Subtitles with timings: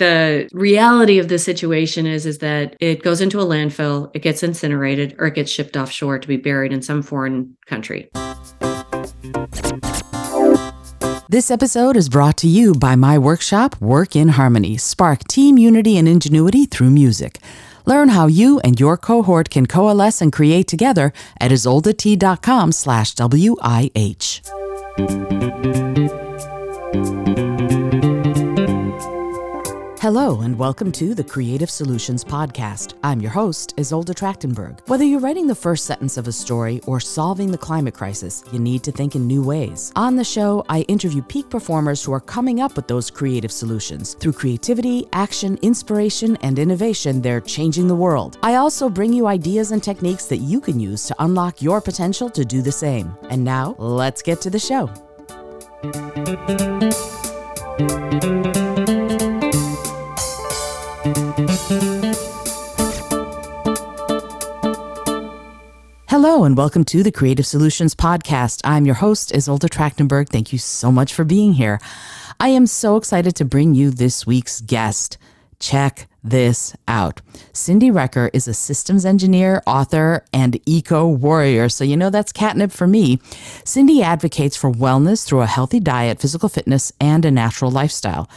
[0.00, 4.42] the reality of the situation is is that it goes into a landfill, it gets
[4.42, 8.10] incinerated, or it gets shipped offshore to be buried in some foreign country.
[11.28, 15.96] This episode is brought to you by my workshop, Work in Harmony Spark Team Unity
[15.98, 17.38] and Ingenuity through Music.
[17.84, 24.40] Learn how you and your cohort can coalesce and create together at izoldat.com slash WIH.
[30.12, 32.94] Hello, and welcome to the Creative Solutions Podcast.
[33.04, 34.80] I'm your host, Izolda Trachtenberg.
[34.88, 38.58] Whether you're writing the first sentence of a story or solving the climate crisis, you
[38.58, 39.92] need to think in new ways.
[39.94, 44.14] On the show, I interview peak performers who are coming up with those creative solutions.
[44.14, 48.36] Through creativity, action, inspiration, and innovation, they're changing the world.
[48.42, 52.28] I also bring you ideas and techniques that you can use to unlock your potential
[52.30, 53.16] to do the same.
[53.30, 54.90] And now, let's get to the show.
[66.10, 68.60] Hello, and welcome to the Creative Solutions Podcast.
[68.64, 70.28] I'm your host, Izolda Trachtenberg.
[70.28, 71.80] Thank you so much for being here.
[72.38, 75.16] I am so excited to bring you this week's guest.
[75.60, 77.20] Check this out.
[77.52, 81.68] Cyndi Recker is a systems engineer, author, and eco warrior.
[81.68, 83.18] So, you know, that's catnip for me.
[83.64, 88.28] Cyndi advocates for wellness through a healthy diet, physical fitness, and a natural lifestyle.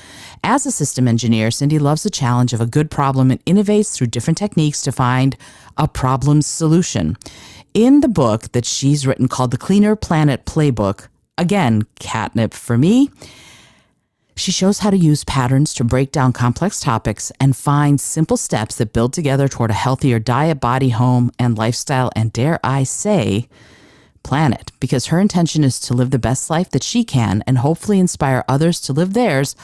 [0.44, 4.07] As a system engineer, Cyndi loves the challenge of a good problem and innovates through
[4.07, 5.35] different techniques to find
[5.77, 7.17] a problem solution
[7.73, 11.07] in the book that she's written called The Cleaner Planet Playbook,
[11.38, 13.09] again, catnip for me,
[14.36, 18.75] she shows how to use patterns to break down complex topics and find simple steps
[18.75, 23.48] that build together toward a healthier diet, body, home, and lifestyle, and dare I say,
[24.23, 28.00] planet, because her intention is to live the best life that she can and hopefully
[28.00, 29.56] inspire others to live theirs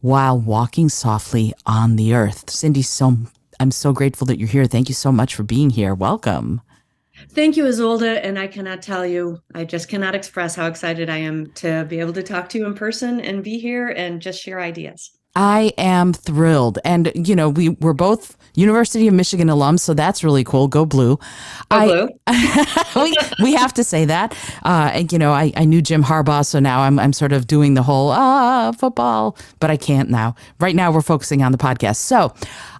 [0.00, 2.46] while walking softly on the earth.
[2.46, 3.16] Cyndi, so
[3.58, 4.66] I'm so grateful that you're here.
[4.66, 5.94] Thank you so much for being here.
[5.94, 6.60] Welcome.
[7.30, 8.20] Thank you, Izolda.
[8.22, 12.00] And I cannot tell you, I just cannot express how excited I am to be
[12.00, 15.10] able to talk to you in person and be here and just share ideas.
[15.36, 16.80] I am thrilled.
[16.84, 20.66] And, you know, we were both University of Michigan alums, so that's really cool.
[20.66, 21.16] Go blue.
[21.16, 21.22] Go
[21.70, 22.08] I, blue.
[23.04, 24.36] we, we have to say that.
[24.64, 27.46] Uh, and, you know, I, I knew Jim Harbaugh, so now I'm, I'm sort of
[27.46, 30.34] doing the whole ah, football, but I can't now.
[30.58, 31.96] Right now, we're focusing on the podcast.
[31.96, 32.34] So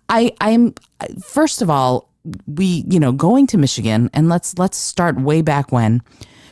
[0.09, 0.75] I, I'm,
[1.23, 2.08] first of all,
[2.47, 6.03] we, you know, going to Michigan, and let's let's start way back when.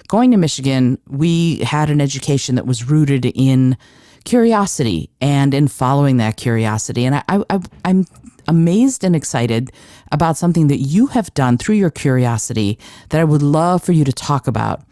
[0.09, 3.77] Going to Michigan, we had an education that was rooted in
[4.25, 7.05] curiosity and in following that curiosity.
[7.07, 8.05] And I, I, I'm
[8.49, 9.73] amazed and excited
[10.13, 14.05] about something that you have done through your curiosity that I would love for you
[14.05, 14.83] to talk about.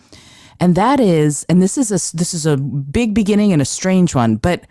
[0.61, 4.15] And that is, and this is a this is a big beginning and a strange
[4.15, 4.65] one, but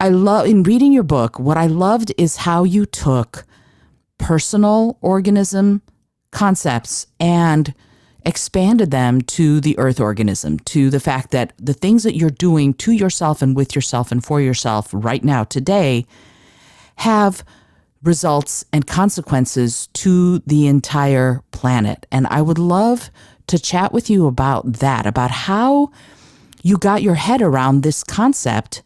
[0.00, 3.44] I love in reading your book, what I loved is how you took
[4.18, 5.82] personal organism
[6.30, 7.74] concepts and
[8.26, 12.74] expanded them to the earth organism, to the fact that the things that you're doing
[12.74, 16.04] to yourself and with yourself and for yourself right now, today,
[16.96, 17.44] have
[18.02, 22.06] results and consequences to the entire planet.
[22.12, 23.10] And I would love
[23.46, 25.90] to chat with you about that, about how
[26.62, 28.82] you got your head around this concept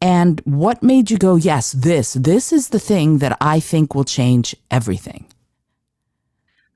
[0.00, 4.04] and what made you go, yes, this, this is the thing that I think will
[4.04, 5.26] change everything?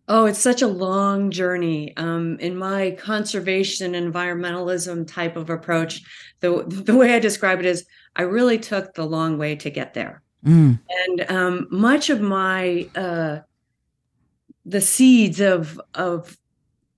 [0.06, 1.96] Oh, it's such a long journey.
[1.96, 6.02] Um, in my conservation environmentalism type of approach,
[6.40, 9.94] the the way I describe it is, I really took the long way to get
[9.94, 10.22] there.
[10.44, 10.78] Mm.
[11.06, 13.38] And um, much of my uh,
[14.66, 16.36] the seeds of of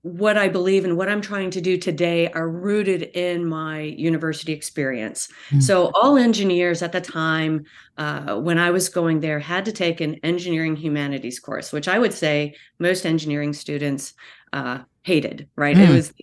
[0.07, 4.53] what I believe and what I'm trying to do today are rooted in my university
[4.53, 5.27] experience.
[5.47, 5.59] Mm-hmm.
[5.59, 7.65] So, all engineers at the time
[7.97, 11.99] uh, when I was going there had to take an engineering humanities course, which I
[11.99, 14.13] would say most engineering students
[14.53, 15.49] uh, hated.
[15.55, 15.75] Right?
[15.75, 15.83] Mm-hmm.
[15.83, 15.95] It mm.
[15.95, 16.13] was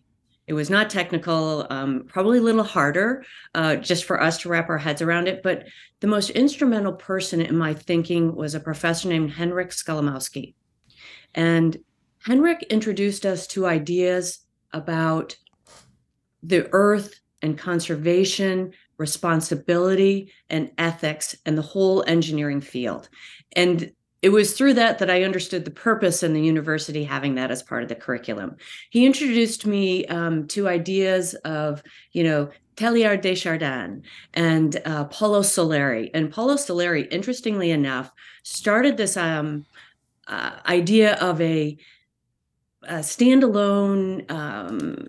[0.46, 3.24] it was not technical, um, probably a little harder
[3.54, 5.42] uh, just for us to wrap our heads around it.
[5.42, 5.64] But
[6.00, 10.54] the most instrumental person in my thinking was a professor named Henryk Skolimowski.
[11.34, 11.76] And
[12.26, 14.40] Henryk introduced us to ideas
[14.72, 15.36] about
[16.42, 23.08] the earth and conservation, responsibility, and ethics, and the whole engineering field.
[23.52, 23.92] And
[24.22, 27.62] it was through that that I understood the purpose in the university having that as
[27.62, 28.56] part of the curriculum.
[28.88, 31.82] He introduced me um, to ideas of,
[32.12, 36.10] you know, Teilhard de Chardin and uh, Paolo Soleri.
[36.14, 38.10] And Paolo Soleri, interestingly enough,
[38.42, 39.66] started this um,
[40.26, 41.76] uh, idea of a
[42.88, 45.08] a standalone um,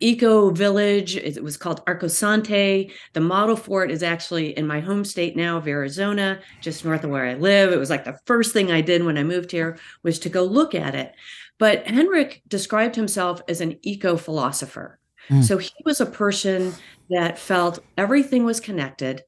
[0.00, 1.16] eco village.
[1.16, 2.92] It was called Arcosanti.
[3.14, 7.04] The model for it is actually in my home state now of Arizona, just north
[7.04, 7.72] of where I live.
[7.72, 10.44] It was like the first thing I did when I moved here was to go
[10.44, 11.14] look at it.
[11.58, 14.98] But Henryk described himself as an eco philosopher.
[15.30, 15.42] Mm.
[15.42, 16.74] So he was a person
[17.10, 19.22] that felt everything was connected.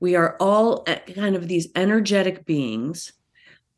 [0.00, 0.84] We are all
[1.14, 3.12] kind of these energetic beings.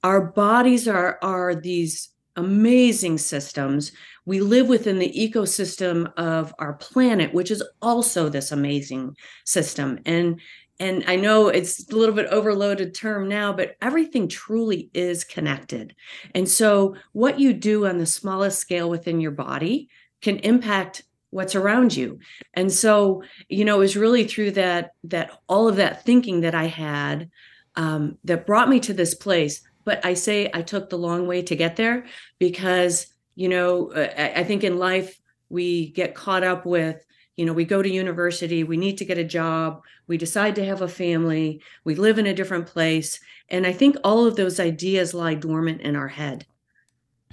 [0.03, 3.93] Our bodies are are these amazing systems.
[4.25, 9.99] We live within the ecosystem of our planet, which is also this amazing system.
[10.07, 10.41] And
[10.79, 15.95] and I know it's a little bit overloaded term now, but everything truly is connected.
[16.35, 19.91] And so what you do on the smallest scale within your body
[20.23, 22.19] can impact what's around you
[22.55, 26.55] and so you know it was really through that that all of that thinking that
[26.55, 27.31] i had
[27.77, 31.43] um, that brought me to this place but i say i took the long way
[31.43, 32.05] to get there
[32.39, 35.19] because you know I, I think in life
[35.49, 37.05] we get caught up with
[37.37, 40.65] you know we go to university we need to get a job we decide to
[40.65, 44.61] have a family we live in a different place and i think all of those
[44.61, 46.47] ideas lie dormant in our head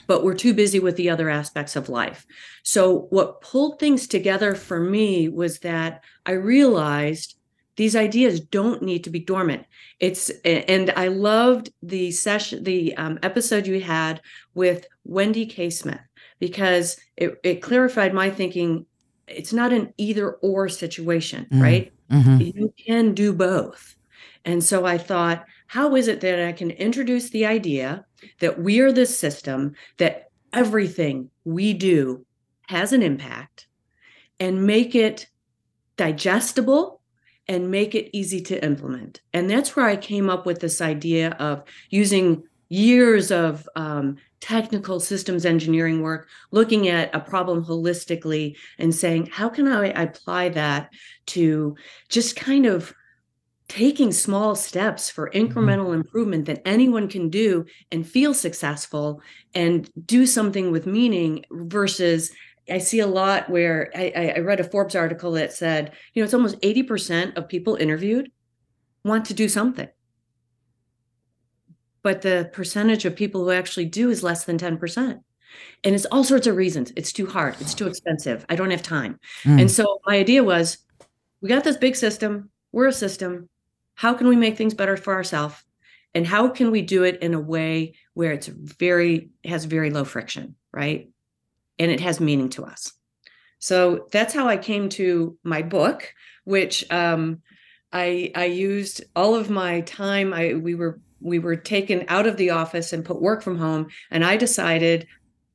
[0.07, 2.25] but we're too busy with the other aspects of life.
[2.63, 7.36] So, what pulled things together for me was that I realized
[7.77, 9.65] these ideas don't need to be dormant.
[9.99, 14.21] It's and I loved the session, the um, episode you had
[14.55, 15.69] with Wendy K.
[15.69, 16.01] Smith
[16.39, 18.85] because it, it clarified my thinking.
[19.27, 21.61] It's not an either or situation, mm-hmm.
[21.61, 21.93] right?
[22.11, 22.41] Mm-hmm.
[22.41, 23.95] You can do both.
[24.43, 28.05] And so I thought, how is it that I can introduce the idea
[28.39, 32.25] that we are this system, that everything we do
[32.69, 33.67] has an impact,
[34.39, 35.27] and make it
[35.97, 36.96] digestible
[37.47, 39.21] and make it easy to implement?
[39.33, 44.99] And that's where I came up with this idea of using years of um, technical
[44.99, 50.93] systems engineering work, looking at a problem holistically and saying, how can I apply that
[51.27, 51.75] to
[52.09, 52.93] just kind of
[53.67, 55.45] taking small steps for mm-hmm.
[55.45, 59.21] incremental improvement that anyone can do and feel successful
[59.53, 62.31] and do something with meaning versus
[62.69, 66.25] I see a lot where I, I read a Forbes article that said, you know,
[66.25, 68.31] it's almost 80% of people interviewed
[69.03, 69.87] want to do something.
[72.03, 75.19] But the percentage of people who actually do is less than 10%.
[75.83, 76.91] And it's all sorts of reasons.
[76.95, 77.55] It's too hard.
[77.61, 78.45] It's too expensive.
[78.49, 79.19] I don't have time.
[79.43, 79.61] Mm.
[79.61, 80.77] And so my idea was
[81.41, 82.49] we got this big system.
[82.71, 83.49] We're a system
[83.97, 85.61] how can we make things better for ourselves
[86.13, 90.05] and how can we do it in a way where it's very has very low
[90.05, 91.09] friction right
[91.79, 92.93] and it has meaning to us
[93.59, 96.13] so that's how i came to my book
[96.43, 97.41] which um,
[97.91, 102.37] i i used all of my time i we were we were taken out of
[102.37, 105.07] the office and put work from home and i decided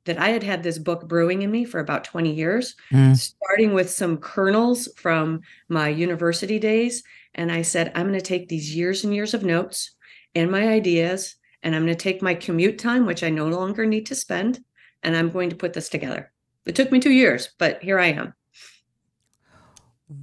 [0.04, 3.16] that I had had this book brewing in me for about 20 years, mm.
[3.16, 7.04] starting with some kernels from my university days
[7.34, 9.92] and I said, I'm going to take these years and years of notes
[10.34, 13.86] and my ideas, and I'm going to take my commute time, which I no longer
[13.86, 14.60] need to spend,
[15.02, 16.30] and I'm going to put this together.
[16.66, 18.34] It took me two years, but here I am.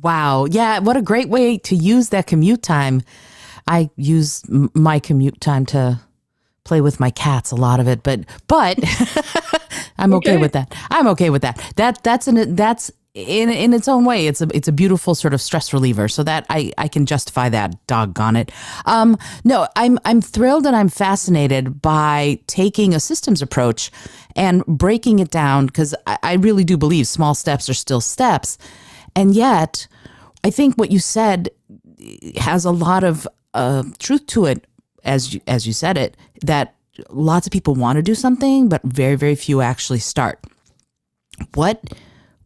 [0.02, 0.46] Wow.
[0.46, 0.80] Yeah.
[0.80, 3.02] What a great way to use that commute time.
[3.68, 6.00] I use my commute time to
[6.70, 8.78] play with my cats a lot of it but but
[9.98, 10.34] i'm okay.
[10.34, 12.92] okay with that i'm okay with that that that's an that's
[13.28, 16.08] in in its own way, it's a it's a beautiful sort of stress reliever.
[16.08, 17.76] So that I I can justify that.
[17.88, 18.52] Doggone it.
[18.86, 23.92] Um, no, I'm I'm thrilled and I'm fascinated by taking a systems approach
[24.36, 28.58] and breaking it down because I, I really do believe small steps are still steps,
[29.16, 29.88] and yet
[30.44, 31.50] I think what you said
[32.38, 34.66] has a lot of uh, truth to it,
[35.04, 36.16] as you, as you said it.
[36.42, 36.76] That
[37.10, 40.40] lots of people want to do something, but very very few actually start.
[41.54, 41.82] What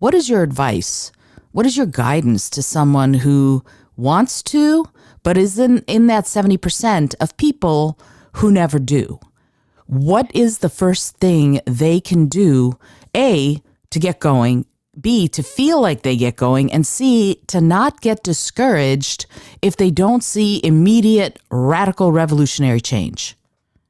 [0.04, 1.14] what is your advice?
[1.54, 3.64] What is your guidance to someone who
[3.96, 4.84] wants to,
[5.24, 7.98] but is in, in that 70% of people
[8.34, 9.22] who never do?
[9.86, 12.78] What is the first thing they can do,
[13.16, 14.66] A, to get going,
[15.00, 19.26] B, to feel like they get going, and C, to not get discouraged
[19.62, 23.38] if they don't see immediate radical revolutionary change?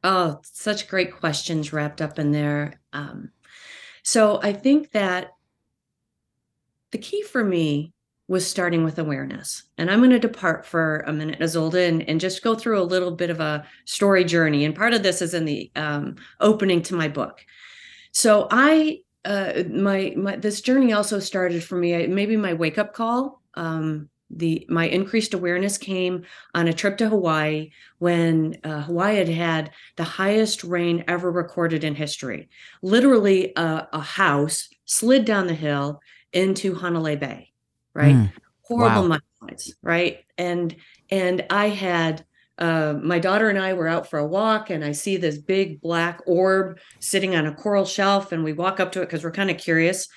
[0.03, 2.79] Oh, such great questions wrapped up in there.
[2.93, 3.31] Um,
[4.03, 5.32] so I think that
[6.93, 7.91] the key for me
[8.29, 9.63] was starting with awareness.
[9.77, 12.83] And I'm going to depart for a minute, Izolda, and, and just go through a
[12.83, 14.63] little bit of a story journey.
[14.63, 17.43] And part of this is in the um, opening to my book.
[18.11, 22.93] So I, uh, my, my, this journey also started for me, maybe my wake up
[22.93, 23.41] call.
[23.55, 26.23] Um, the my increased awareness came
[26.55, 27.69] on a trip to Hawaii
[27.99, 32.49] when uh, Hawaii had had the highest rain ever recorded in history.
[32.81, 36.01] Literally, uh, a house slid down the hill
[36.33, 37.51] into Hanalei Bay,
[37.93, 38.15] right?
[38.15, 38.31] Mm.
[38.63, 39.17] Horrible Wow.
[39.41, 40.19] mudslides, right?
[40.37, 40.75] And
[41.09, 42.25] and I had
[42.57, 45.81] uh, my daughter and I were out for a walk, and I see this big
[45.81, 49.31] black orb sitting on a coral shelf, and we walk up to it because we're
[49.31, 50.07] kind of curious,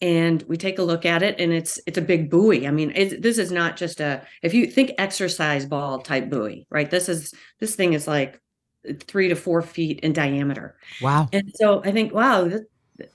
[0.00, 2.66] and we take a look at it, and it's it's a big buoy.
[2.66, 6.66] I mean, it, this is not just a if you think exercise ball type buoy,
[6.70, 6.90] right?
[6.90, 8.40] This is this thing is like
[9.06, 10.76] three to four feet in diameter.
[11.00, 11.28] Wow.
[11.32, 12.62] And so I think, wow, that,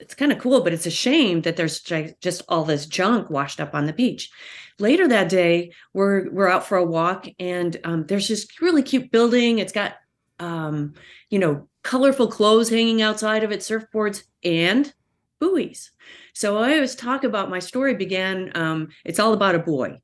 [0.00, 3.60] it's kind of cool, but it's a shame that there's just all this junk washed
[3.60, 4.30] up on the beach.
[4.78, 9.10] Later that day, we're we're out for a walk, and um, there's this really cute
[9.10, 9.58] building.
[9.58, 9.94] It's got,
[10.38, 10.94] um,
[11.30, 14.92] you know, colorful clothes hanging outside of it, surfboards, and
[15.40, 15.90] buoys.
[16.32, 18.52] So I always talk about my story began.
[18.54, 19.98] Um, it's all about a boy,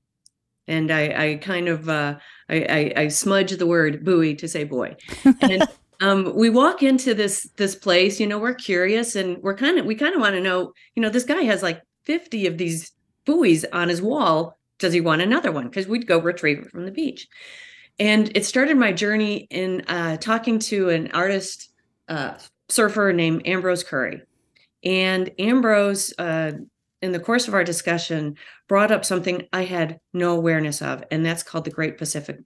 [0.66, 2.16] and I, I kind of uh,
[2.48, 4.96] I, I, I smudge the word buoy to say boy.
[5.40, 5.62] And
[6.00, 8.20] um, we walk into this this place.
[8.20, 10.72] You know, we're curious, and we're kind of we kind of want to know.
[10.94, 12.92] You know, this guy has like fifty of these
[13.24, 14.56] buoys on his wall.
[14.78, 15.68] Does he want another one?
[15.68, 17.28] Because we'd go retrieve it from the beach.
[17.98, 21.72] And it started my journey in uh, talking to an artist
[22.08, 22.34] uh,
[22.68, 24.22] surfer named Ambrose Curry.
[24.82, 26.52] And Ambrose, uh,
[27.00, 28.36] in the course of our discussion,
[28.68, 32.40] brought up something I had no awareness of, and that's called the Great Pacific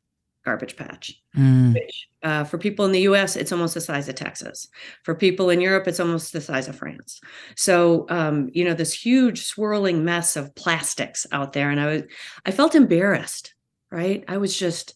[0.48, 1.20] Garbage Patch.
[1.36, 1.74] Mm.
[1.74, 4.66] Which, uh, for people in the U.S., it's almost the size of Texas.
[5.02, 7.20] For people in Europe, it's almost the size of France.
[7.54, 12.02] So, um, you know, this huge swirling mess of plastics out there, and I was,
[12.46, 13.52] I felt embarrassed.
[13.90, 14.24] Right?
[14.26, 14.94] I was just,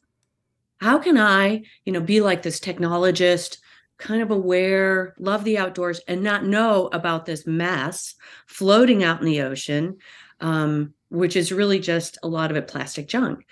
[0.80, 3.58] how can I, you know, be like this technologist?
[3.98, 8.16] kind of aware, love the outdoors, and not know about this mess
[8.46, 9.98] floating out in the ocean,
[10.40, 13.46] um, which is really just a lot of it plastic junk.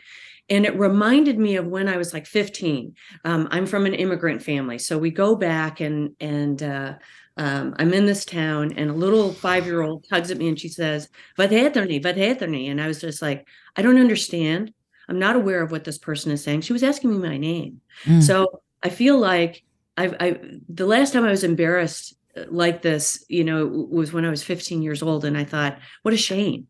[0.50, 2.94] And it reminded me of when I was like 15.
[3.24, 6.94] Um, I'm from an immigrant family, so we go back and and uh,
[7.36, 10.58] um, I'm in this town, and a little five year old tugs at me and
[10.58, 12.00] she says, "Vad heter ni?
[12.00, 12.18] Vad?
[12.18, 14.72] And I was just like, I don't understand.
[15.08, 16.60] I'm not aware of what this person is saying.
[16.62, 18.22] She was asking me my name, Mm.
[18.22, 19.62] so I feel like
[19.96, 24.24] I, I the last time I was embarrassed uh, like this, you know, was when
[24.24, 26.66] I was 15 years old, and I thought, what a shame.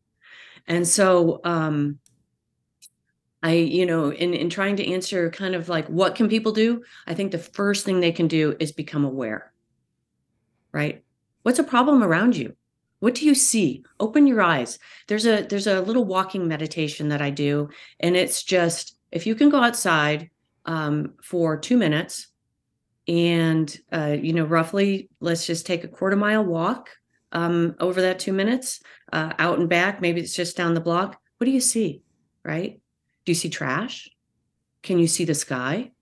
[0.67, 1.99] And so, um,
[3.43, 6.83] I, you know, in in trying to answer kind of like what can people do,
[7.07, 9.53] I think the first thing they can do is become aware.
[10.73, 11.03] Right?
[11.43, 12.55] What's a problem around you?
[13.01, 13.83] What do you see?
[13.99, 14.79] Open your eyes.
[15.09, 19.35] There's a there's a little walking meditation that I do, and it's just if you
[19.35, 20.31] can go outside
[20.67, 22.29] um, for two minutes
[23.09, 26.91] and uh, you know roughly let's just take a quarter mile walk
[27.33, 28.81] um, over that two minutes
[29.13, 32.03] uh, out and back maybe it's just down the block what do you see
[32.45, 32.81] right
[33.25, 34.11] do you see trash?
[34.83, 35.93] Can you see the sky?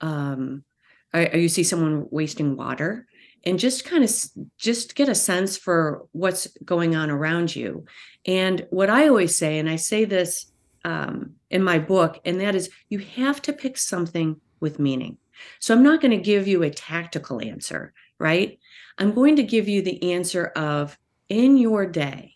[0.00, 0.64] Um,
[1.12, 3.06] or you see someone wasting water?
[3.44, 4.10] And just kind of
[4.58, 7.84] just get a sense for what's going on around you.
[8.26, 10.50] And what i always say and i say this
[10.84, 15.18] um, in my book and that is you have to pick something with meaning.
[15.60, 18.58] So I'm not going to give you a tactical answer, right?
[18.98, 20.96] I'm going to give you the answer of
[21.28, 22.34] in your day,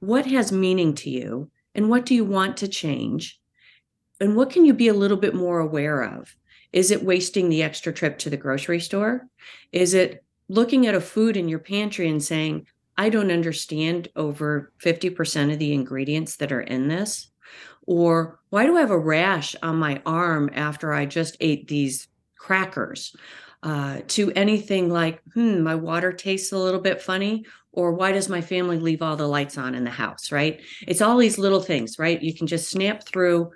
[0.00, 3.40] what has meaning to you and what do you want to change?
[4.20, 6.34] And what can you be a little bit more aware of?
[6.72, 9.28] Is it wasting the extra trip to the grocery store?
[9.72, 12.66] Is it looking at a food in your pantry and saying,
[12.96, 17.28] I don't understand over 50% of the ingredients that are in this?
[17.86, 22.08] Or why do I have a rash on my arm after I just ate these
[22.36, 23.14] crackers?
[23.62, 28.28] Uh, to anything like, hmm, my water tastes a little bit funny, or why does
[28.28, 30.60] my family leave all the lights on in the house, right?
[30.86, 32.22] It's all these little things, right?
[32.22, 33.50] You can just snap through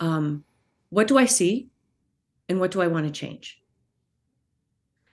[0.00, 0.44] um,
[0.90, 1.68] what do I see
[2.48, 3.60] and what do I want to change?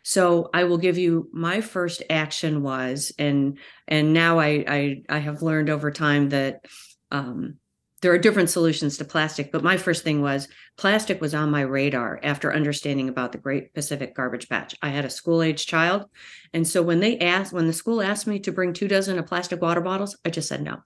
[0.03, 5.17] So I will give you my first action was, and and now I I, I
[5.19, 6.65] have learned over time that
[7.11, 7.57] um,
[8.01, 11.61] there are different solutions to plastic, but my first thing was plastic was on my
[11.61, 14.75] radar after understanding about the Great Pacific Garbage Patch.
[14.81, 16.05] I had a school age child.
[16.51, 19.27] And so when they asked, when the school asked me to bring two dozen of
[19.27, 20.77] plastic water bottles, I just said no.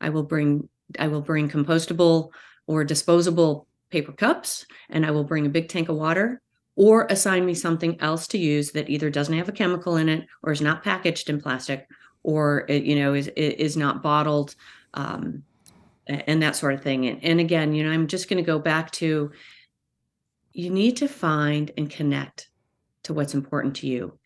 [0.00, 2.30] I will bring I will bring compostable
[2.66, 6.40] or disposable paper cups and I will bring a big tank of water
[6.76, 10.26] or assign me something else to use that either doesn't have a chemical in it
[10.42, 11.88] or is not packaged in plastic
[12.28, 14.54] or it, you know is is not bottled
[14.92, 15.42] um,
[16.06, 17.06] and that sort of thing.
[17.06, 19.32] And, and again you know i'm just going to go back to
[20.52, 22.50] you need to find and connect
[23.04, 24.18] to what's important to you.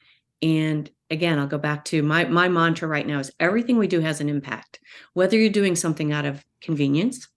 [0.42, 4.00] And again i'll go back to my my mantra right now is everything we do
[4.00, 4.80] has an impact.
[5.12, 7.28] Whether you're doing something out of convenience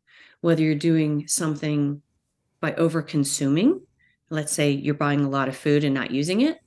[0.41, 2.01] whether you're doing something
[2.59, 3.81] by over consuming
[4.31, 6.57] let's say you're buying a lot of food and not using it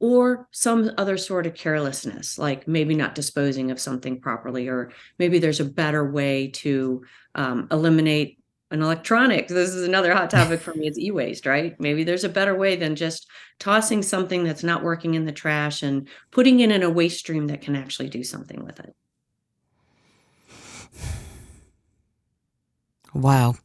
[0.00, 5.38] or some other sort of carelessness, like maybe not disposing of something properly, or maybe
[5.38, 7.04] there's a better way to
[7.34, 8.38] um, eliminate
[8.70, 9.48] an electronic.
[9.48, 10.86] This is another hot topic for me.
[10.86, 11.78] It's e-waste, right?
[11.78, 13.28] Maybe there's a better way than just
[13.58, 17.48] tossing something that's not working in the trash and putting it in a waste stream
[17.48, 18.94] that can actually do something with it.
[23.12, 23.56] Wow.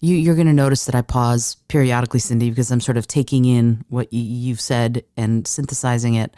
[0.00, 3.44] You, you're going to notice that I pause periodically, Cyndi, because I'm sort of taking
[3.44, 6.34] in what you've said and synthesizing it.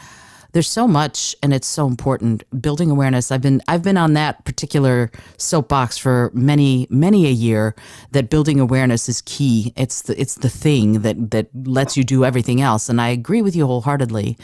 [0.52, 2.42] There's so much, and it's so important.
[2.60, 3.30] Building awareness.
[3.30, 7.76] I've been I've been on that particular soapbox for many many a year.
[8.10, 9.72] That building awareness is key.
[9.76, 12.88] It's the it's the thing that that lets you do everything else.
[12.88, 14.36] And I agree with you wholeheartedly.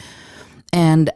[0.73, 1.11] And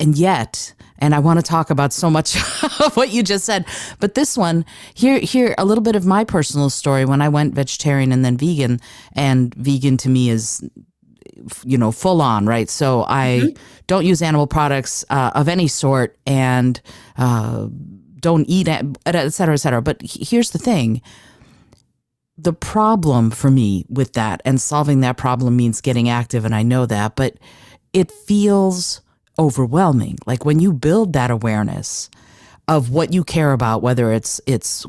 [0.00, 2.36] and yet and i want to talk about so much
[2.80, 3.64] of what you just said
[4.00, 7.04] but this one here here a little bit of my personal story.
[7.04, 8.80] When i went vegetarian and then vegan
[9.14, 10.62] and vegan to me is
[11.64, 12.68] you know full on right?
[12.68, 13.62] So i mm-hmm.
[13.86, 16.80] don't use animal products uh, of any sort and
[17.16, 17.68] uh,
[18.20, 21.02] don't eat et cetera et cetera but here's the thing.
[22.36, 26.62] The problem for me with that and solving that problem means getting active and i
[26.62, 27.36] know that but
[27.92, 29.00] it feels
[29.38, 30.18] overwhelming.
[30.26, 32.10] Like when you build that awareness
[32.66, 34.86] of what you care about, whether it's it's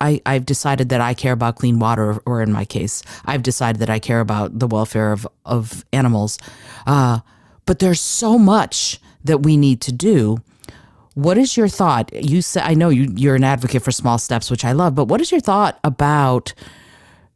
[0.00, 3.80] I, I've decided that I care about clean water, or in my case, I've decided
[3.80, 6.38] that I care about the welfare of of animals.
[6.86, 7.20] Uh,
[7.66, 10.38] but there's so much that we need to do.
[11.14, 12.12] What is your thought?
[12.14, 15.06] You say I know you you're an advocate for small steps, which I love, but
[15.06, 16.54] what is your thought about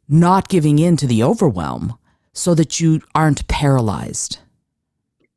[0.07, 1.97] not giving in to the overwhelm
[2.31, 4.39] so that you aren't paralyzed?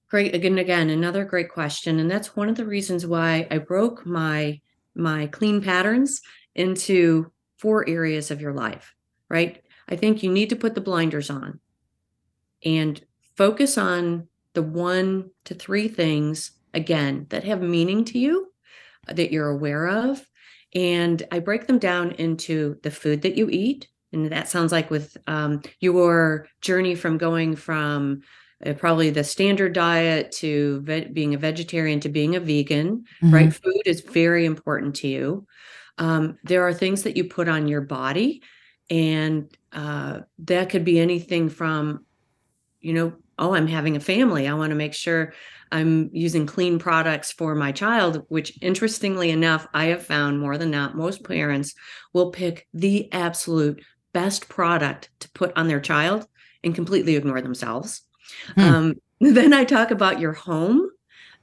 [0.08, 0.34] Great.
[0.34, 1.98] Again, again, another great question.
[1.98, 4.60] And that's one of the reasons why I broke my
[4.94, 6.22] my clean patterns
[6.54, 8.94] into four areas of your life,
[9.28, 9.62] right?
[9.88, 11.60] I think you need to put the blinders on
[12.64, 13.00] and
[13.36, 18.52] focus on the one to three things again that have meaning to you
[19.06, 20.26] that you're aware of
[20.74, 24.90] and i break them down into the food that you eat and that sounds like
[24.90, 28.22] with um, your journey from going from
[28.64, 33.34] uh, probably the standard diet to ve- being a vegetarian to being a vegan, mm-hmm.
[33.34, 33.52] right?
[33.52, 35.46] Food is very important to you.
[35.98, 38.42] Um, there are things that you put on your body,
[38.90, 42.04] and uh, that could be anything from,
[42.80, 44.48] you know, oh, I'm having a family.
[44.48, 45.34] I want to make sure
[45.72, 50.70] I'm using clean products for my child, which interestingly enough, I have found more than
[50.70, 51.74] not, most parents
[52.12, 56.26] will pick the absolute best product to put on their child
[56.64, 58.02] and completely ignore themselves.
[58.54, 58.60] Hmm.
[58.60, 60.90] Um, then I talk about your home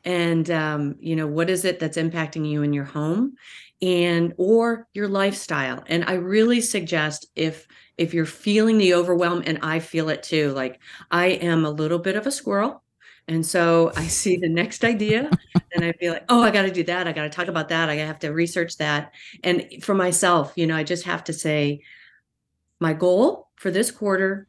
[0.05, 3.35] and um, you know what is it that's impacting you in your home
[3.81, 5.83] and or your lifestyle.
[5.87, 7.67] And i really suggest if
[7.97, 10.79] if you're feeling the overwhelm and i feel it too like
[11.11, 12.81] i am a little bit of a squirrel
[13.27, 15.29] and so i see the next idea
[15.73, 17.07] and i feel like oh i got to do that.
[17.07, 17.89] I got to talk about that.
[17.89, 19.11] I have to research that.
[19.43, 21.81] And for myself you know i just have to say
[22.79, 24.47] my goal for this quarter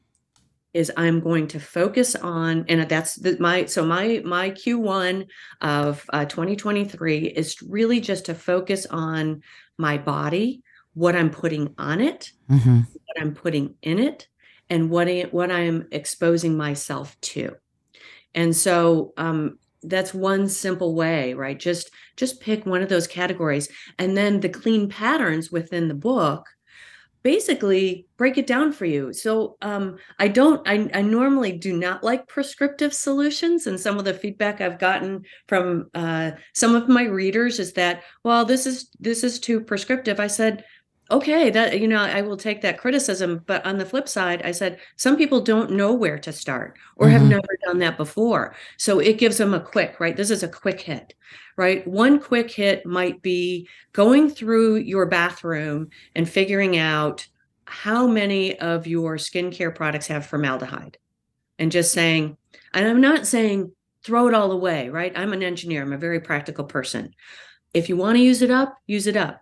[0.75, 5.27] is I'm going to focus on, and that's the, my so my my Q1
[5.63, 9.43] of uh, 2023 is really just to focus on
[9.79, 12.81] my body, what I'm putting on it, mm-hmm.
[12.81, 14.27] what I'm putting in it,
[14.69, 17.55] and what I, what I'm exposing myself to.
[18.35, 21.59] And so um, that's one simple way, right?
[21.59, 26.49] Just just pick one of those categories, and then the clean patterns within the book
[27.25, 29.13] basically break it down for you.
[29.13, 33.67] So um, I don't, I, I, normally do not like prescriptive solutions.
[33.67, 38.03] And some of the feedback I've gotten from uh, some of my readers is that,
[38.25, 40.21] well, this is this is too prescriptive.
[40.21, 40.65] I said,
[41.11, 44.51] okay that you know i will take that criticism but on the flip side i
[44.51, 47.13] said some people don't know where to start or mm-hmm.
[47.17, 48.55] have never done that before.
[48.77, 50.17] So it gives them a quick right?
[50.17, 51.15] This is a quick hit
[51.57, 51.87] right?
[51.87, 57.27] One quick hit might be going through your bathroom and figuring out
[57.65, 60.99] how many of your skincare products have formaldehyde
[61.59, 62.37] and just saying
[62.75, 65.13] and i'm not saying throw it all away right?
[65.17, 65.83] I'm an engineer.
[65.83, 67.15] I'm a very practical person.
[67.73, 69.41] If you want to use it up use it up.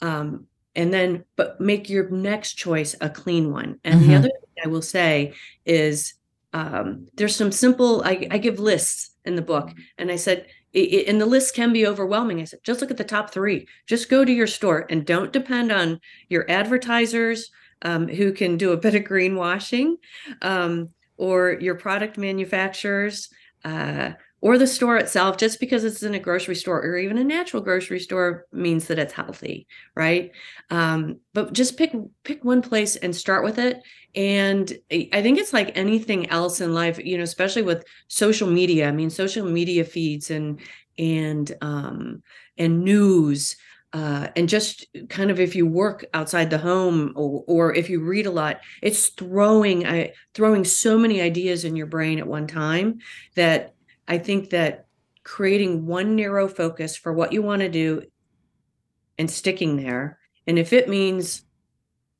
[0.00, 3.78] Um, and then but make your next choice a clean one.
[3.84, 4.08] And mm-hmm.
[4.08, 5.34] the other thing i will say
[5.66, 6.14] is
[6.52, 9.72] um, there's some simple I, I, give lists in the book.
[9.98, 12.40] And i said it, and the list can be overwhelming.
[12.40, 13.66] I said just look at the top three.
[13.86, 17.50] Just go to your store and don't depend on your advertisers
[17.82, 19.96] um, who can do a bit of greenwashing
[20.42, 23.28] um, or your product manufacturers
[23.64, 24.12] uh,
[24.44, 27.62] or the store itself just because it's in a grocery store or even a natural
[27.62, 30.32] grocery store means that it's healthy right?
[30.70, 33.80] Um, but just pick pick one place and start with it.
[34.14, 38.88] And i think it's like anything else in life you know especially with social media.
[38.88, 40.60] I mean social media feeds and
[40.98, 42.22] and um
[42.58, 43.56] and news
[43.92, 48.00] uh, and just kind of if you work outside the home or, or if you
[48.00, 52.48] read a lot, it's throwing uh, throwing so many ideas in your brain at one
[52.48, 52.98] time
[53.36, 53.73] that
[54.08, 54.86] I think that
[55.22, 58.02] creating one narrow focus for what you want to do
[59.18, 61.44] and sticking there, and if it means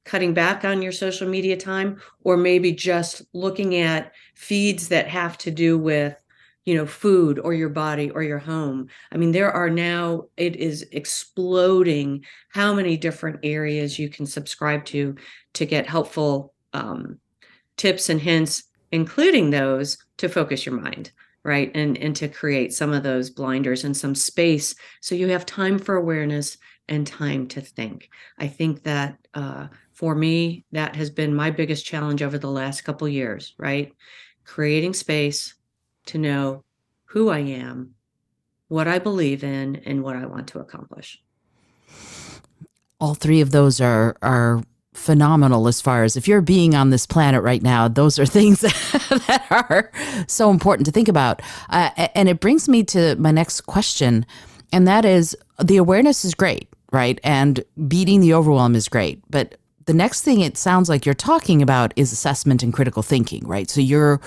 [0.05, 5.37] cutting back on your social media time or maybe just looking at feeds that have
[5.39, 6.23] to do with
[6.65, 10.57] you know food or your body or your home i mean there are now it
[10.57, 15.15] is exploding how many different areas you can subscribe to
[15.53, 17.19] to get helpful um,
[17.77, 21.13] tips and hints including those to focus your mind
[21.45, 21.71] right?
[21.75, 25.79] And and to create some of those blinders and some space so you have time
[25.79, 26.57] for awareness
[26.89, 28.11] and time to think.
[28.39, 32.83] I think that uh, for me that has been my biggest challenge over the last
[32.83, 33.93] couple years right?
[34.45, 35.55] Creating space
[36.07, 36.65] to know
[37.05, 37.95] who I am,
[38.69, 41.23] what I believe in, and what I want to accomplish.
[43.01, 44.63] All three of those are are
[44.95, 48.61] phenomenal as far as if you're being on this planet right now those are things
[48.61, 49.91] that are
[50.27, 51.43] so important to think about.
[51.69, 54.25] Uh, and it brings me to my next question
[54.73, 57.19] and that is the awareness is great right?
[57.25, 59.21] And beating the overwhelm is great.
[59.29, 63.47] But the next thing it sounds like you're talking about is assessment and critical thinking
[63.47, 63.69] right?
[63.69, 64.21] So you're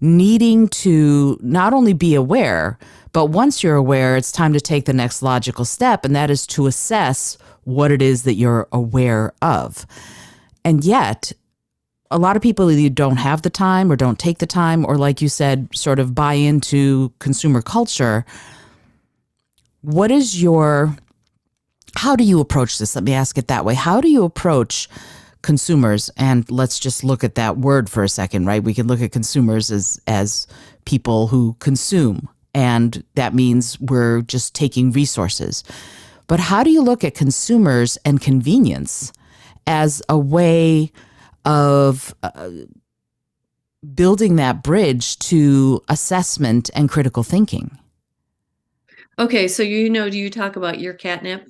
[0.00, 2.78] needing to not only be aware,
[3.12, 6.46] but once you're aware, it's time to take the next logical step, and that is
[6.48, 7.36] to assess
[7.68, 9.86] what it is that you're aware of.
[10.64, 11.32] And yet,
[12.10, 14.96] a lot of people either don't have the time or don't take the time, or
[14.96, 18.24] like you said, sort of buy into consumer culture.
[19.82, 20.96] What is your,
[21.94, 22.94] how do you approach this?
[22.94, 23.74] Let me ask it that way.
[23.74, 24.88] How do you approach
[25.42, 29.00] consumers and let's just look at that word for a second right we can look
[29.00, 30.48] at consumers as as
[30.84, 35.62] people who consume and that means we're just taking resources
[36.28, 39.12] but how do you look at consumers and convenience
[39.66, 40.92] as a way
[41.44, 42.50] of uh,
[43.94, 47.76] building that bridge to assessment and critical thinking
[49.18, 51.48] okay so you know do you talk about your catnip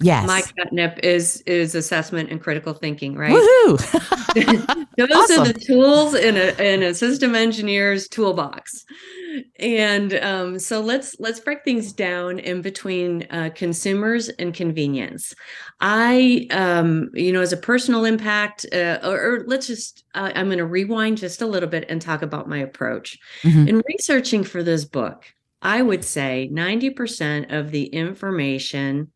[0.00, 0.26] Yes.
[0.26, 3.32] My catnip is is assessment and critical thinking, right?
[3.32, 4.86] Woohoo!
[4.96, 5.40] Those awesome.
[5.42, 8.84] are the tools in a in a system engineer's toolbox.
[9.58, 15.34] And um, so let's let's break things down in between uh, consumers and convenience.
[15.80, 20.46] I, um, you know, as a personal impact, uh, or, or, let's just, uh, I'm
[20.46, 23.18] going to rewind just a little bit and talk about my approach.
[23.42, 23.68] Mm-hmm.
[23.68, 25.24] In researching for this book,
[25.62, 29.12] I would say 90% of the information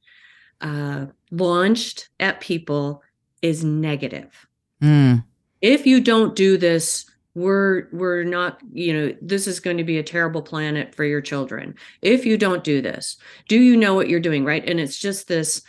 [0.60, 3.02] uh, launched at people
[3.42, 4.46] is negative.
[4.82, 5.24] Mm.
[5.60, 9.98] If you don't do this, we're we're not you know this is going to be
[9.98, 14.08] a terrible planet for your children if you don't do this do you know what
[14.08, 15.62] you're doing right and it's just this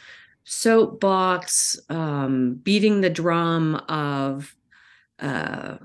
[0.45, 4.55] soapbox um, beating the drum of
[5.19, 5.75] uh,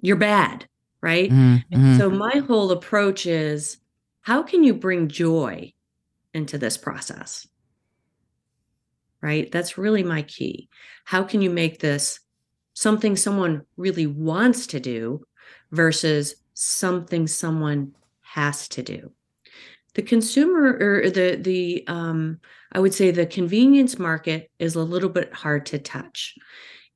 [0.00, 0.66] you're bad
[1.00, 1.96] right mm-hmm.
[1.96, 3.78] so my whole approach is
[4.22, 5.72] how can you bring joy
[6.34, 7.46] into this process
[9.22, 9.52] right?
[9.52, 10.68] That's really my key.
[11.04, 12.18] How can you make this
[12.74, 15.24] something someone really wants to do
[15.70, 19.12] versus something someone has to do?
[19.94, 22.40] The consumer or the the um,
[22.72, 26.34] I would say the convenience market is a little bit hard to touch.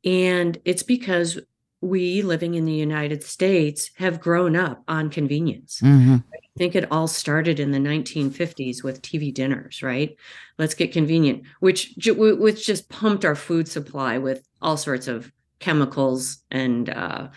[0.05, 1.39] And it's because
[1.81, 5.81] we living in the United States have grown up on convenience.
[5.83, 6.17] Mm-hmm.
[6.35, 10.17] I think it all started in the 1950s with TV dinners, right?
[10.59, 16.39] Let's get convenient, which which just pumped our food supply with all sorts of chemicals
[16.51, 17.29] and uh,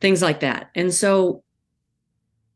[0.00, 0.70] things like that.
[0.74, 1.42] And so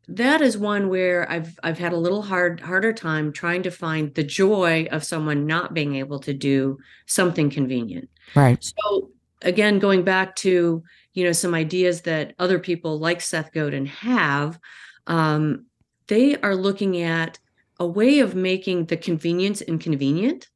[0.08, 4.14] that is one where I've I've had a little hard harder time trying to find
[4.14, 8.08] the joy of someone not being able to do something convenient.
[8.34, 8.62] Right.
[8.62, 9.10] So
[9.42, 10.82] again, going back to
[11.14, 14.58] you know some ideas that other people like Seth Godin have,
[15.06, 15.66] um,
[16.08, 17.38] they are looking at
[17.78, 20.48] a way of making the convenience inconvenient.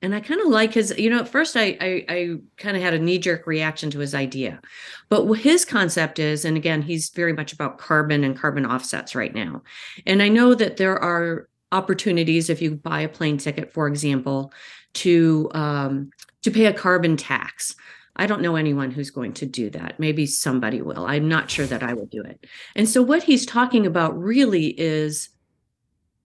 [0.00, 2.82] And I kind of like his, you know, at first I I, I kind of
[2.82, 4.60] had a knee jerk reaction to his idea,
[5.08, 9.34] but his concept is, and again, he's very much about carbon and carbon offsets right
[9.34, 9.62] now.
[10.06, 14.52] And I know that there are opportunities if you buy a plane ticket, for example,
[14.94, 16.10] to um,
[16.42, 17.74] to pay a carbon tax
[18.18, 19.98] I don't know anyone who's going to do that.
[20.00, 21.06] Maybe somebody will.
[21.06, 22.44] I'm not sure that I will do it.
[22.74, 25.28] And so, what he's talking about really is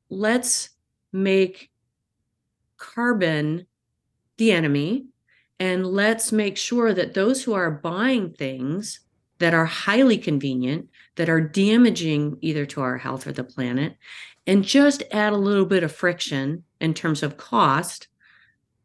[0.09, 0.69] let's
[1.11, 1.69] make
[2.83, 3.65] carbon
[4.37, 5.05] the enemy
[5.59, 8.99] and let's make sure that those who are buying things
[9.39, 13.95] that are highly convenient, that are damaging either to our health or the planet,
[14.45, 18.09] and just add a little bit of friction in terms of cost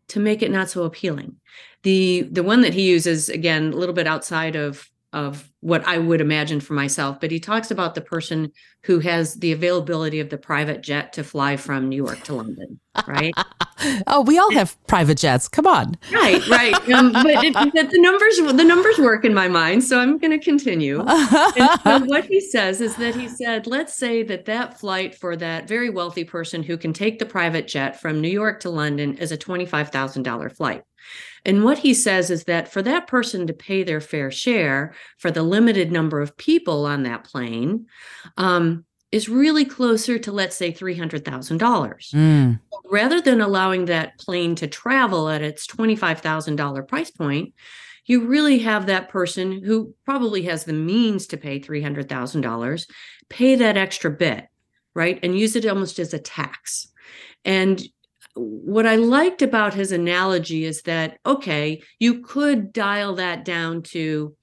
[0.09, 1.37] to make it not so appealing.
[1.83, 5.99] The the one that he uses again a little bit outside of of what I
[5.99, 10.29] would imagine for myself, but he talks about the person who has the availability of
[10.29, 13.33] the private jet to fly from New York to London, right?
[14.07, 15.49] oh, we all have private jets.
[15.49, 15.97] Come on.
[16.13, 16.75] Right, right.
[16.91, 17.55] Um, but it,
[17.91, 20.99] the numbers the numbers work in my mind, so I'm going to continue.
[21.07, 25.67] so what he says is that he said, let's say that that flight for that
[25.67, 29.33] very wealthy person who can take the private jet from New York to London is
[29.33, 30.83] a $25,000 flight.
[31.45, 35.31] And what he says is that for that person to pay their fair share for
[35.31, 37.87] the limited number of people on that plane
[38.37, 41.23] um, is really closer to, let's say, $300,000.
[42.13, 42.61] Mm.
[42.91, 47.55] Rather than allowing that plane to travel at its $25,000 price point,
[48.05, 52.87] you really have that person who probably has the means to pay $300,000
[53.29, 54.47] pay that extra bit,
[54.95, 55.19] right?
[55.23, 56.89] And use it almost as a tax.
[57.45, 57.83] And
[58.35, 64.37] what I liked about his analogy is that, okay, you could dial that down to,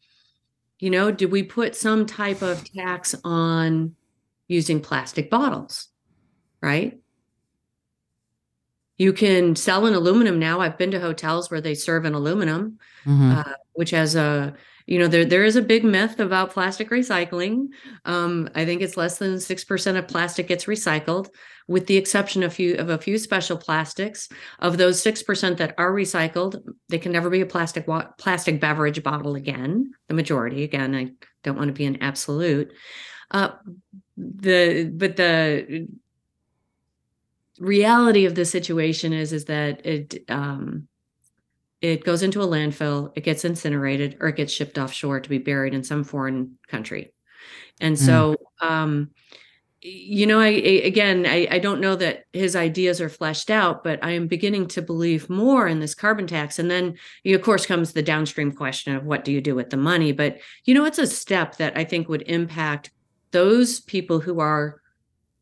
[0.79, 3.95] you know, do we put some type of tax on
[4.47, 5.87] using plastic bottles,
[6.61, 6.99] right?
[8.97, 10.61] You can sell in aluminum now.
[10.61, 13.31] I've been to hotels where they serve in aluminum, mm-hmm.
[13.31, 17.67] uh, which has a you know there there is a big myth about plastic recycling.
[18.05, 21.29] Um, i think it's less than 6% of plastic gets recycled
[21.67, 24.29] with the exception of a few of a few special plastics.
[24.59, 29.01] Of those 6% that are recycled they can never be a plastic wa- plastic beverage
[29.03, 30.63] bottle again the majority.
[30.63, 31.11] Again i
[31.43, 32.71] don't want to be an absolute.
[33.31, 33.49] Uh,
[34.17, 35.87] the but the
[37.59, 40.87] reality of the situation is is that it um,
[41.85, 45.37] it goes into a landfill, it gets incinerated, or it gets shipped offshore to be
[45.37, 47.13] buried in some foreign country.
[47.79, 48.65] And so, mm.
[48.65, 49.11] um,
[49.81, 53.83] you know, I, I again, I, I, don't know that his ideas are fleshed out,
[53.83, 56.57] but I am beginning to believe more in this carbon tax.
[56.57, 56.95] And then,
[57.25, 60.11] of course, comes the downstream question of what do you do with the money?
[60.11, 62.89] But you know, it's a step that I think would impact
[63.31, 64.81] those people who are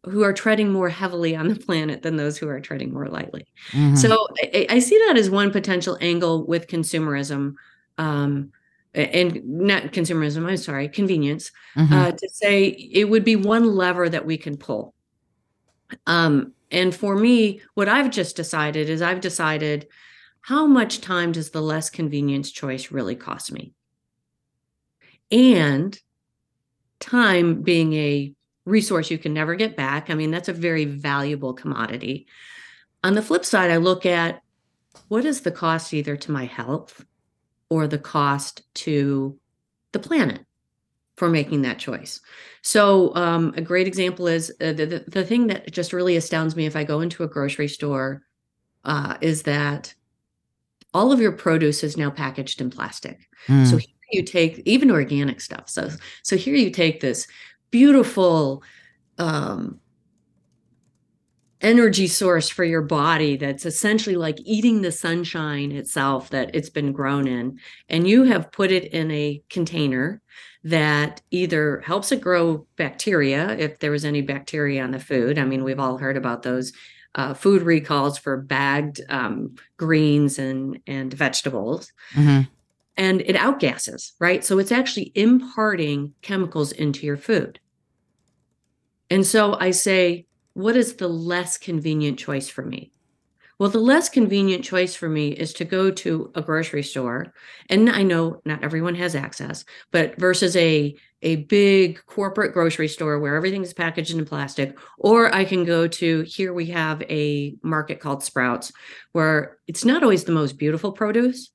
[0.05, 3.45] who are treading more heavily on the planet than those who are treading more lightly.
[3.71, 3.95] Mm-hmm.
[3.95, 7.55] So I, I, see that as one potential angle with consumerism,
[7.97, 8.51] um,
[8.93, 10.47] and not consumerism.
[10.47, 11.51] I'm sorry, convenience.
[11.75, 11.93] Mm-hmm.
[11.93, 14.93] Uh, to say it would be one lever that we can pull.
[16.05, 19.87] Um, and for me, what I've just decided is I've decided
[20.41, 23.73] how much time does the less convenience choice really cost me,
[25.31, 25.97] and
[26.99, 28.33] time being a
[28.65, 30.09] resource you can never get back.
[30.09, 32.27] I mean, that's a very valuable commodity.
[33.03, 34.41] On the flip side, I look at
[35.09, 37.03] what is the cost either to my health
[37.69, 39.37] or the cost to
[39.91, 40.45] the planet
[41.17, 42.21] for making that choice.
[42.61, 46.55] So, um, a great example is uh, the, the, the thing that just really astounds
[46.55, 48.23] me if I go into a grocery store
[48.85, 49.93] uh, is that
[50.93, 53.27] all of your produce is now packaged in plastic.
[53.47, 53.67] Mm.
[53.67, 53.79] So
[54.11, 55.69] you take even organic stuff.
[55.69, 55.89] So
[56.21, 57.27] so here you take this
[57.73, 58.61] beautiful
[59.17, 59.79] um,
[61.59, 66.91] energy source for your body that's essentially like eating the sunshine itself that it's been
[66.91, 67.59] grown in.
[67.89, 70.21] And you have put it in a container
[70.63, 75.39] that either helps it grow bacteria, if there was any bacteria on the food.
[75.39, 76.73] I mean, we've all heard about those
[77.15, 81.91] uh, food recalls for bagged um, greens and, and vegetables.
[82.13, 82.41] Mm-hmm.
[82.97, 84.45] And it outgasses, right?
[84.45, 87.59] So it's actually imparting chemicals into your food.
[89.13, 92.91] And so I say, what is the less convenient choice for me?
[93.59, 97.31] Well, the less convenient choice for me is to go to a grocery store.
[97.69, 103.19] And I know not everyone has access, but versus a, a big corporate grocery store
[103.19, 107.99] where everything's packaged in plastic, or I can go to here we have a market
[107.99, 108.71] called Sprouts,
[109.11, 111.51] where it's not always the most beautiful produce,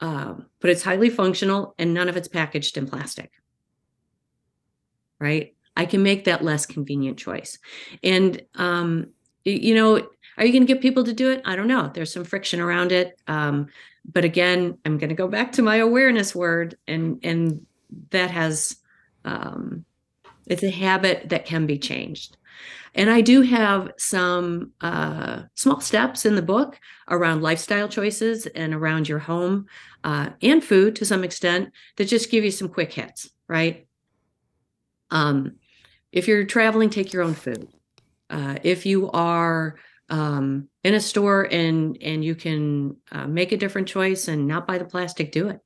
[0.00, 3.30] um, but it's highly functional and none of it's packaged in plastic.
[5.20, 5.54] Right.
[5.76, 7.58] I can make that less convenient choice.
[8.02, 9.08] And, um,
[9.44, 9.96] you know,
[10.36, 11.42] are you going to get people to do it?
[11.44, 11.90] I don't know.
[11.92, 13.18] There's some friction around it.
[13.26, 13.68] Um,
[14.10, 17.66] but again, I'm going to go back to my awareness word, and and
[18.10, 18.76] that has
[19.24, 19.84] um,
[20.46, 22.36] it's a habit that can be changed.
[22.94, 28.74] And I do have some uh, small steps in the book around lifestyle choices and
[28.74, 29.66] around your home
[30.04, 33.86] uh, and food to some extent that just give you some quick hits, right?
[35.10, 35.56] Um,
[36.12, 37.68] if you're traveling, take your own food.
[38.30, 39.76] Uh, if you are
[40.08, 44.66] um, in a store and and you can uh, make a different choice and not
[44.66, 45.60] buy the plastic, do it.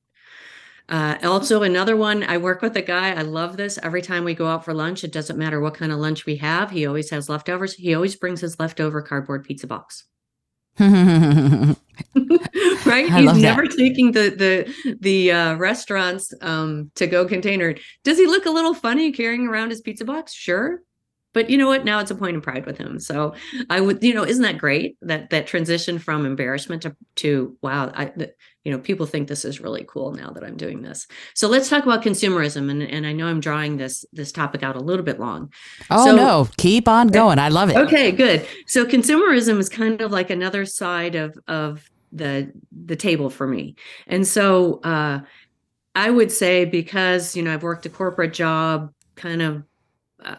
[0.88, 3.12] Uh, also, another one, I work with a guy.
[3.12, 3.76] I love this.
[3.82, 6.36] Every time we go out for lunch, it doesn't matter what kind of lunch we
[6.36, 6.70] have.
[6.70, 7.74] He always has leftovers.
[7.74, 10.04] He always brings his leftover cardboard pizza box.
[12.84, 13.10] right?
[13.10, 13.76] I He's never that.
[13.76, 17.74] taking the the the uh, restaurant's um, to go container.
[18.04, 20.32] Does he look a little funny carrying around his pizza box?
[20.32, 20.80] Sure,
[21.36, 21.84] but you know what?
[21.84, 22.98] Now it's a point of pride with him.
[22.98, 23.34] So
[23.68, 27.92] I would, you know, isn't that great that that transition from embarrassment to to wow,
[27.94, 28.10] I,
[28.64, 31.06] you know, people think this is really cool now that I'm doing this.
[31.34, 34.76] So let's talk about consumerism, and and I know I'm drawing this this topic out
[34.76, 35.52] a little bit long.
[35.90, 37.38] Oh So- no, keep on going.
[37.38, 37.76] I love it.
[37.76, 38.46] Okay, good.
[38.66, 42.50] So consumerism is kind of like another side of of the
[42.86, 43.76] the table for me.
[44.06, 45.20] And so uh
[45.94, 49.64] I would say because, you know, I've worked a corporate job, kind of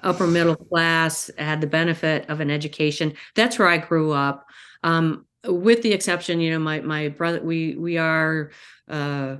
[0.03, 3.13] upper middle class, had the benefit of an education.
[3.35, 4.45] That's where I grew up.
[4.83, 8.51] Um with the exception, you know, my my brother we we are
[8.89, 9.37] uh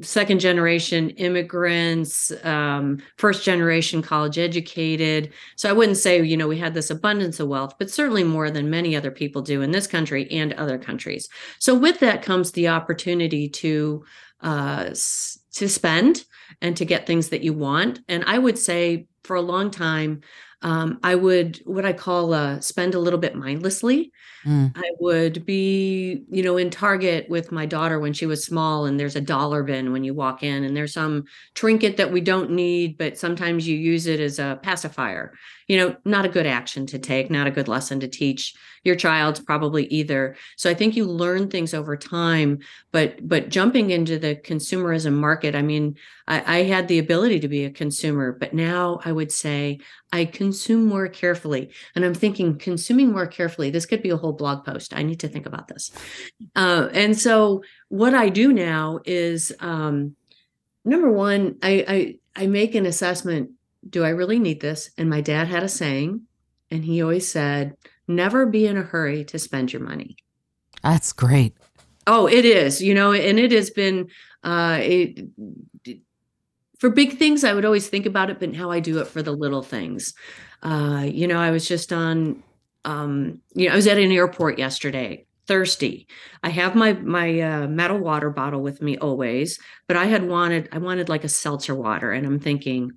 [0.00, 5.32] second generation immigrants, um, first generation college educated.
[5.56, 8.50] So I wouldn't say, you know, we had this abundance of wealth, but certainly more
[8.50, 11.28] than many other people do in this country and other countries.
[11.58, 14.04] So with that comes the opportunity to
[14.40, 16.24] uh, to spend
[16.60, 18.00] and to get things that you want.
[18.08, 20.20] And I would say for a long time,
[20.62, 24.12] um, I would what I call uh, spend a little bit mindlessly.
[24.44, 24.72] Mm.
[24.74, 28.98] I would be, you know, in Target with my daughter when she was small, and
[28.98, 32.50] there's a dollar bin when you walk in, and there's some trinket that we don't
[32.50, 35.34] need, but sometimes you use it as a pacifier.
[35.68, 38.96] You know, not a good action to take, not a good lesson to teach your
[38.96, 40.36] child probably either.
[40.56, 42.58] So I think you learn things over time,
[42.92, 45.96] but but jumping into the consumerism market, I mean,
[46.28, 49.80] I, I had the ability to be a consumer, but now I would say
[50.12, 51.70] I consume more carefully.
[51.94, 54.94] And I'm thinking, consuming more carefully, this could be a whole blog post.
[54.94, 55.90] I need to think about this.
[56.54, 60.16] Uh, and so, what I do now is um,
[60.84, 61.84] number one, I,
[62.36, 63.50] I I make an assessment.
[63.88, 64.90] Do I really need this?
[64.98, 66.22] And my dad had a saying,
[66.70, 67.76] and he always said,
[68.08, 70.16] "Never be in a hurry to spend your money."
[70.82, 71.54] That's great.
[72.06, 74.08] Oh, it is, you know, and it has been
[74.42, 75.28] uh it
[76.78, 79.22] for big things I would always think about it, but now I do it for
[79.22, 80.12] the little things.
[80.62, 82.42] Uh, you know, I was just on
[82.84, 86.06] um, you know, I was at an airport yesterday, thirsty.
[86.42, 90.68] I have my my uh metal water bottle with me always, but I had wanted
[90.72, 92.92] I wanted like a seltzer water, and I'm thinking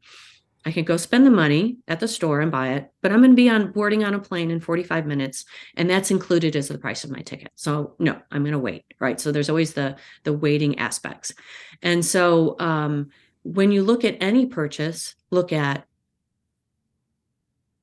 [0.68, 3.32] I could go spend the money at the store and buy it, but I'm going
[3.32, 5.46] to be on boarding on a plane in 45 minutes,
[5.78, 7.52] and that's included as the price of my ticket.
[7.56, 9.18] So no, I'm going to wait, right?
[9.18, 11.34] So there's always the the waiting aspects,
[11.82, 13.12] and so um,
[13.44, 15.86] when you look at any purchase, look at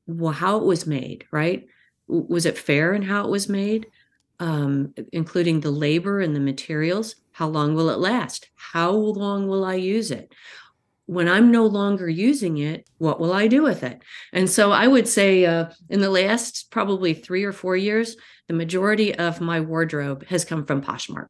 [0.06, 1.66] well how it was made, right?
[2.06, 3.86] Was it fair in how it was made,
[4.40, 7.16] um, including the labor and the materials?
[7.32, 8.50] How long will it last?
[8.56, 10.34] How long will I use it?
[11.06, 14.02] When I'm no longer using it, what will I do with it?
[14.32, 18.16] And so I would say uh, in the last probably three or four years,
[18.48, 21.28] the majority of my wardrobe has come from Poshmark.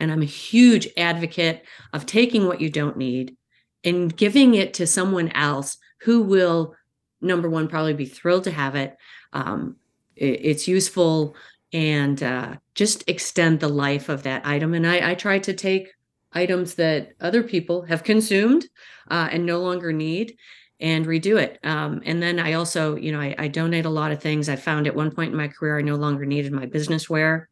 [0.00, 3.36] And I'm a huge advocate of taking what you don't need
[3.84, 6.74] and giving it to someone else who will,
[7.20, 8.96] number one, probably be thrilled to have it.
[9.32, 9.76] Um,
[10.16, 11.36] it- it's useful
[11.72, 14.74] and uh, just extend the life of that item.
[14.74, 15.92] And I, I try to take
[16.34, 18.66] items that other people have consumed
[19.10, 20.36] uh, and no longer need
[20.80, 21.58] and redo it.
[21.62, 24.48] Um, and then I also, you know, I, I donate a lot of things.
[24.48, 27.48] I found at one point in my career I no longer needed my business wear.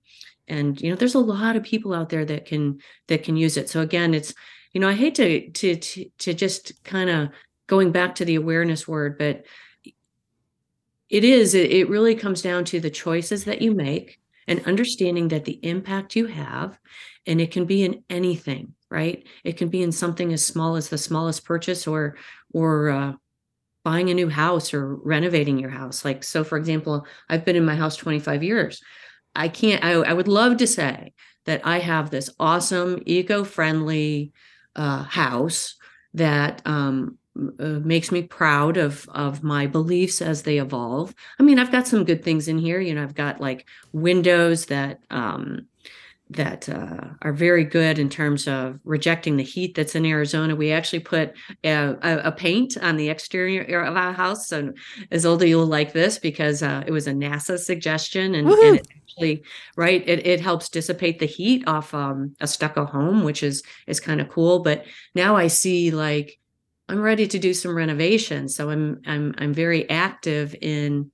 [0.49, 3.57] And you know, there's a lot of people out there that can that can use
[3.57, 3.71] it.
[3.71, 4.35] So again, it's
[4.73, 7.29] you know, I hate to to to, to just kind of
[7.69, 9.45] going back to the awareness word, but
[11.09, 15.29] it is it, it really comes down to the choices that you make and understanding
[15.29, 16.79] that the impact you have
[17.27, 20.89] and it can be in anything right it can be in something as small as
[20.89, 22.17] the smallest purchase or
[22.53, 23.13] or uh,
[23.85, 27.65] buying a new house or renovating your house like so for example i've been in
[27.65, 28.83] my house 25 years
[29.35, 31.13] i can't i, I would love to say
[31.47, 34.33] that i have this awesome eco-friendly
[34.77, 35.77] uh, house
[36.15, 37.19] that um,
[37.59, 41.15] uh, makes me proud of of my beliefs as they evolve.
[41.39, 42.81] I mean, I've got some good things in here.
[42.81, 45.67] You know, I've got like windows that um,
[46.31, 50.55] that uh, are very good in terms of rejecting the heat that's in Arizona.
[50.55, 54.79] We actually put a, a paint on the exterior of our house, and
[55.11, 59.43] Izolda, you'll like this because uh, it was a NASA suggestion, and, and it actually
[59.77, 63.99] right it, it helps dissipate the heat off um, a stucco home, which is is
[63.99, 64.61] kind of cool.
[64.61, 64.85] But
[65.17, 66.39] now I see like
[66.89, 71.11] I'm ready to do some renovations, so I'm I'm I'm very active in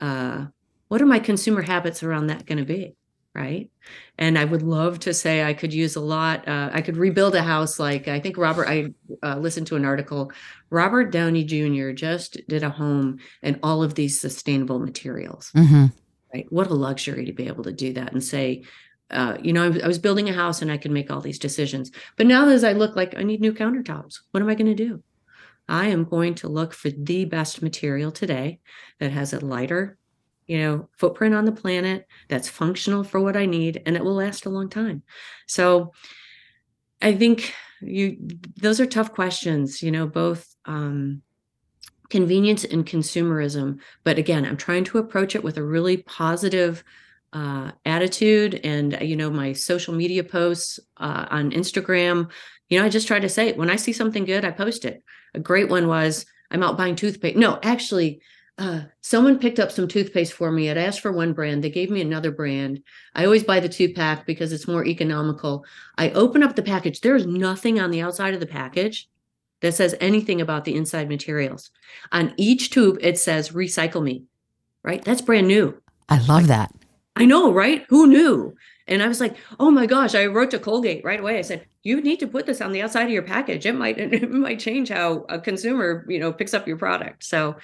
[0.00, 0.46] uh,
[0.86, 2.94] what are my consumer habits around that going to be
[3.34, 3.70] right
[4.18, 7.34] and i would love to say i could use a lot uh, i could rebuild
[7.34, 10.32] a house like i think robert i uh, listened to an article
[10.70, 15.86] robert downey jr just did a home and all of these sustainable materials mm-hmm.
[16.34, 18.62] right what a luxury to be able to do that and say
[19.10, 21.90] uh, you know, I was, building a house and I could make all these decisions.
[22.16, 24.84] But now, as I look like I need new countertops, what am I going to
[24.84, 25.02] do?
[25.68, 28.60] I am going to look for the best material today
[28.98, 29.98] that has a lighter
[30.50, 34.16] you know, footprint on the planet that's functional for what I need and it will
[34.16, 35.04] last a long time.
[35.46, 35.92] So
[37.00, 38.16] I think you
[38.56, 41.22] those are tough questions, you know, both um
[42.08, 43.78] convenience and consumerism.
[44.02, 46.82] But again, I'm trying to approach it with a really positive
[47.32, 52.28] uh, attitude and you know my social media posts uh, on instagram
[52.68, 55.04] you know i just try to say when i see something good i post it
[55.34, 58.20] a great one was i'm out buying toothpaste no actually
[58.60, 60.70] uh, someone picked up some toothpaste for me.
[60.70, 61.64] I'd asked for one brand.
[61.64, 62.82] They gave me another brand.
[63.14, 65.64] I always buy the two pack because it's more economical.
[65.96, 67.00] I open up the package.
[67.00, 69.08] There's nothing on the outside of the package
[69.62, 71.70] that says anything about the inside materials.
[72.12, 74.24] On each tube, it says recycle me,
[74.82, 75.02] right?
[75.02, 75.80] That's brand new.
[76.10, 76.70] I love that.
[77.16, 77.86] I know, right?
[77.88, 78.54] Who knew?
[78.86, 81.38] And I was like, oh my gosh, I wrote to Colgate right away.
[81.38, 83.64] I said, you need to put this on the outside of your package.
[83.64, 87.24] It might it might change how a consumer, you know, picks up your product.
[87.24, 87.56] So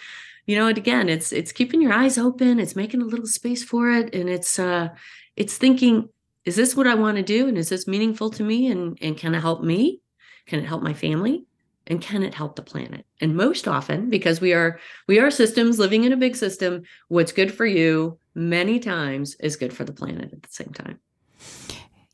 [0.47, 3.65] you know, and again, it's it's keeping your eyes open, it's making a little space
[3.65, 4.89] for it, and it's uh
[5.37, 6.09] it's thinking,
[6.45, 7.49] is this what I want to do?
[7.49, 8.69] And is this meaningful to me?
[8.69, 10.01] And and can it help me?
[10.47, 11.45] Can it help my family?
[11.89, 13.07] And can it help the planet?
[13.21, 14.79] And most often, because we are
[15.09, 19.57] we are systems living in a big system, what's good for you many times is
[19.57, 21.01] good for the planet at the same time.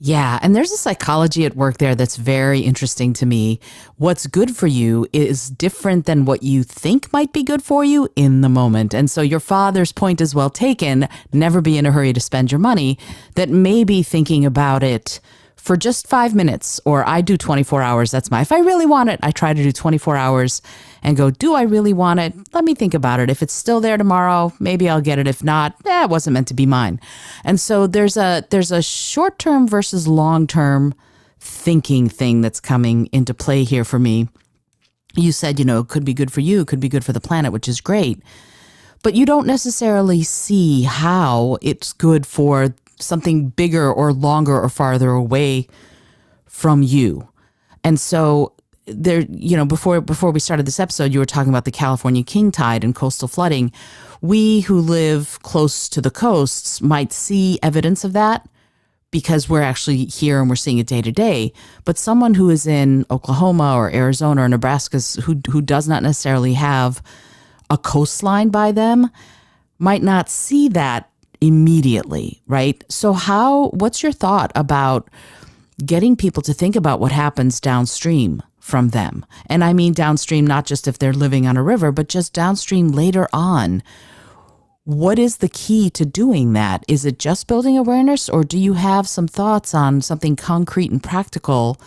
[0.05, 0.41] Yeah.
[0.43, 3.61] And there's a psychology at work there that's very interesting to me.
[3.99, 8.09] What's good for you is different than what you think might be good for you
[8.17, 8.95] in the moment.
[8.95, 11.09] And so your father's point is well taken.
[11.33, 12.99] Never be in a hurry to spend your money,
[13.37, 15.21] that maybe thinking about it
[15.55, 18.11] for just five minutes, or I do 24 hours.
[18.11, 20.63] That's my, if I really want it, I try to do 24 hours
[21.03, 22.35] and go, do I really want it?
[22.53, 23.29] Let me think about it.
[23.29, 25.27] If it's still there tomorrow, maybe I'll get it.
[25.27, 27.01] If not, eh, wasn't meant to be mine.
[27.45, 30.95] And so there's a, there's a short term versus long term
[31.41, 34.29] thinking thing that's coming into play here for me.
[35.15, 37.13] You said, you know, it could be good for you, it could be good for
[37.13, 38.23] the planet, which is great.
[39.03, 45.11] But you don't necessarily see how it's good for something bigger or longer or farther
[45.11, 45.67] away
[46.47, 47.29] from you.
[47.83, 48.55] And so
[48.87, 52.23] there you know before before we started this episode you were talking about the California
[52.23, 53.73] king tide and coastal flooding.
[54.21, 58.49] We who live close to the coasts might see evidence of that
[59.11, 61.53] because we're actually here and we're seeing it day to day.
[61.85, 66.55] But someone who is in Oklahoma or Arizona or Nebraska who who does not necessarily
[66.55, 67.03] have
[67.71, 69.11] a coastline by them
[69.79, 71.09] might not see that
[71.41, 72.83] immediately, right?
[72.89, 75.09] So how what's your thought about
[75.85, 79.27] getting people to think about what happens downstream from them?
[79.47, 82.89] And I mean downstream not just if they're living on a river, but just downstream
[82.89, 83.83] later on.
[84.85, 86.85] What is the key to doing that?
[86.89, 91.03] Is it just building awareness or do you have some thoughts on something concrete and
[91.03, 91.81] practical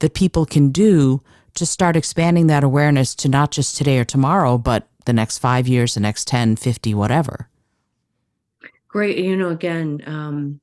[0.00, 1.22] that people can do
[1.54, 5.68] to start expanding that awareness to not just today or tomorrow, but the next 5
[5.68, 7.48] years, the next 10, 50, whatever?
[8.88, 9.18] Great.
[9.18, 10.60] You know, again, um,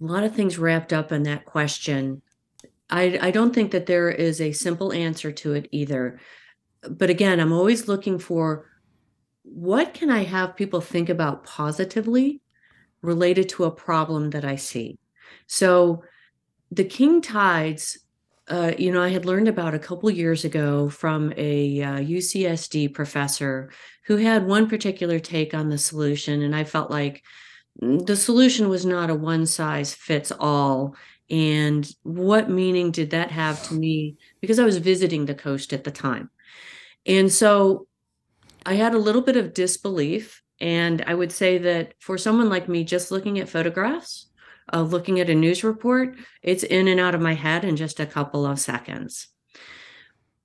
[0.00, 2.22] a lot of things wrapped up in that question.
[2.90, 6.18] I, I don't think that there is a simple answer to it either.
[6.88, 8.66] But again, I'm always looking for
[9.42, 12.40] what can I have people think about positively
[13.02, 14.98] related to a problem that I see.
[15.46, 16.02] So
[16.70, 17.98] the king tides,
[18.48, 22.92] uh, you know, I had learned about a couple years ago from a uh, UCSD
[22.94, 23.70] professor
[24.04, 27.22] who had one particular take on the solution, and I felt like
[27.80, 30.96] the solution was not a one size fits all.
[31.30, 34.16] And what meaning did that have to me?
[34.40, 36.30] Because I was visiting the coast at the time.
[37.06, 37.86] And so
[38.64, 40.42] I had a little bit of disbelief.
[40.60, 44.28] And I would say that for someone like me, just looking at photographs,
[44.72, 48.00] uh, looking at a news report, it's in and out of my head in just
[48.00, 49.28] a couple of seconds.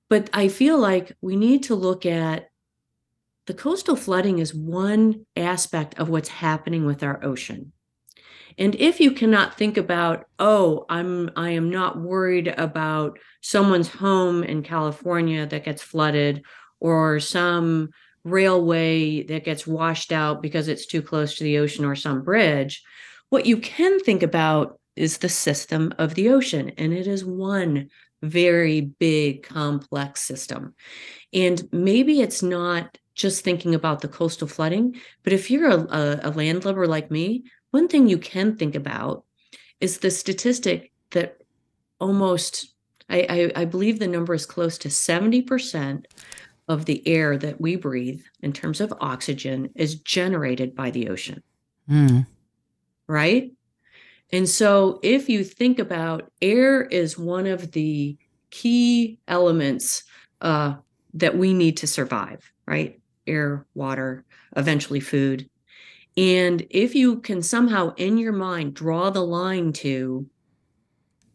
[0.08, 2.48] But I feel like we need to look at
[3.46, 7.72] the coastal flooding is one aspect of what's happening with our ocean.
[8.58, 14.44] And if you cannot think about, oh, I'm I am not worried about someone's home
[14.44, 16.44] in California that gets flooded
[16.80, 17.90] or some
[18.24, 22.82] railway that gets washed out because it's too close to the ocean or some bridge,
[23.30, 26.72] what you can think about is the system of the ocean.
[26.78, 27.88] And it is one
[28.22, 30.74] very big, complex system.
[31.32, 36.20] And maybe it's not just thinking about the coastal flooding, but if you're a, a,
[36.24, 39.24] a landlubber like me, one thing you can think about
[39.80, 41.42] is the statistic that
[41.98, 42.72] almost,
[43.10, 46.04] I, I, I believe the number is close to 70%
[46.68, 51.42] of the air that we breathe in terms of oxygen is generated by the ocean.
[51.90, 52.28] Mm.
[53.08, 53.50] Right?
[54.30, 58.16] And so if you think about air is one of the
[58.50, 60.04] key elements
[60.40, 60.76] uh,
[61.14, 63.00] that we need to survive, right?
[63.26, 64.24] Air, water,
[64.56, 65.50] eventually food.
[66.16, 70.28] And if you can somehow in your mind draw the line to,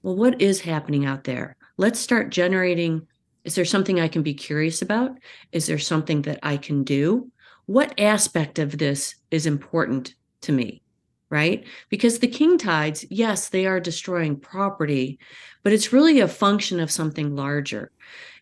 [0.02, 1.58] well, what is happening out there?
[1.78, 3.08] Let's start generating.
[3.44, 5.12] Is there something I can be curious about?
[5.52, 7.32] Is there something that I can do?
[7.66, 10.82] What aspect of this is important to me?
[11.30, 11.68] Right?
[11.90, 15.20] Because the king tides, yes, they are destroying property,
[15.62, 17.92] but it's really a function of something larger.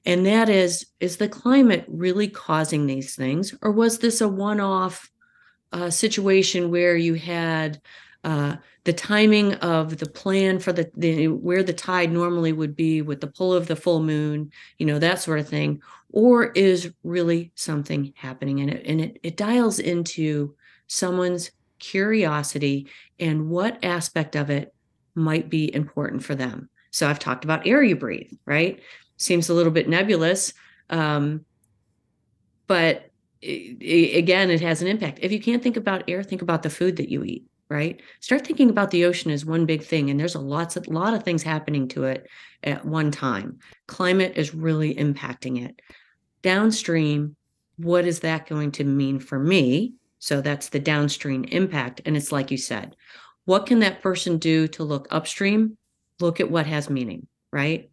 [0.05, 3.53] And that is, is the climate really causing these things?
[3.61, 5.09] Or was this a one off
[5.71, 7.81] uh, situation where you had
[8.23, 13.01] uh, the timing of the plan for the, the where the tide normally would be
[13.01, 16.91] with the pull of the full moon, you know, that sort of thing, or is
[17.03, 18.85] really something happening in it?
[18.85, 20.55] And it, it dials into
[20.87, 22.87] someone's curiosity
[23.19, 24.73] and what aspect of it
[25.15, 26.69] might be important for them.
[26.91, 28.81] So I've talked about air you breathe, right?
[29.17, 30.53] Seems a little bit nebulous.
[30.89, 31.45] Um,
[32.67, 33.06] but
[33.41, 35.19] again, it has an impact.
[35.21, 38.01] If you can't think about air, think about the food that you eat, right?
[38.19, 41.13] Start thinking about the ocean as one big thing, and there's a lots of lot
[41.13, 42.27] of things happening to it
[42.63, 43.59] at one time.
[43.87, 45.79] Climate is really impacting it.
[46.41, 47.35] Downstream,
[47.77, 49.93] what is that going to mean for me?
[50.19, 52.95] So that's the downstream impact, and it's like you said,
[53.45, 55.77] what can that person do to look upstream?
[56.19, 57.89] Look at what has meaning, right?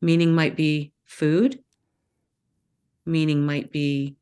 [0.00, 1.60] Meaning might be food
[3.08, 4.16] meaning might be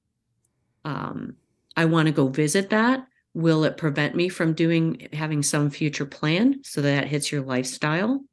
[0.85, 1.37] um,
[1.77, 3.07] I want to go visit that.
[3.35, 8.25] Will it prevent me from doing having some future plan so that hits your lifestyle?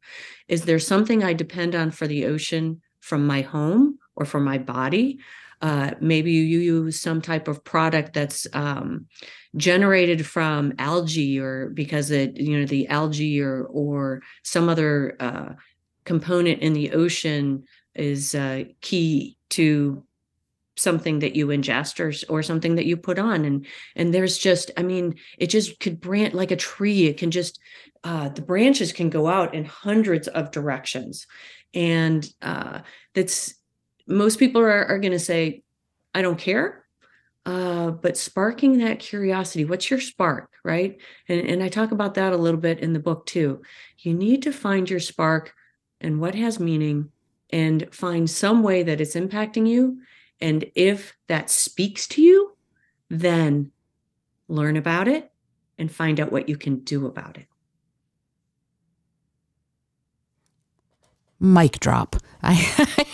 [0.47, 4.60] Is there something I depend on for the ocean from my home or from my
[4.60, 5.20] body?
[5.62, 9.08] Uh, maybe you use some type of product that's um,
[9.58, 15.49] generated from algae or because it you know the algae or or some other uh,
[16.06, 17.64] component in the ocean
[17.95, 20.04] is uh, key to
[20.76, 23.45] something that you ingest or or something that you put on.
[23.45, 23.65] And
[23.95, 27.59] and there's just i mean it just could branch like a tree it can just
[28.03, 31.26] uh, the branches can go out in hundreds of directions.
[31.74, 32.82] And uh,
[33.13, 33.53] that's
[34.05, 35.63] most people are, are going to say
[36.13, 36.86] i don't care.
[37.45, 40.97] Uh, but sparking that curiosity what's your spark right?
[41.28, 43.61] And, and i talk about that a little bit in the book too.
[43.99, 45.53] You need to find your spark
[46.01, 47.09] and what has meaning
[47.51, 50.01] and find some way that it's impacting you
[50.44, 52.58] and if that speaks to you,
[53.10, 53.72] then
[54.50, 55.32] learn about it
[55.80, 57.48] and find out what you can do about it.
[61.39, 62.18] Mic drop.
[62.44, 62.52] I,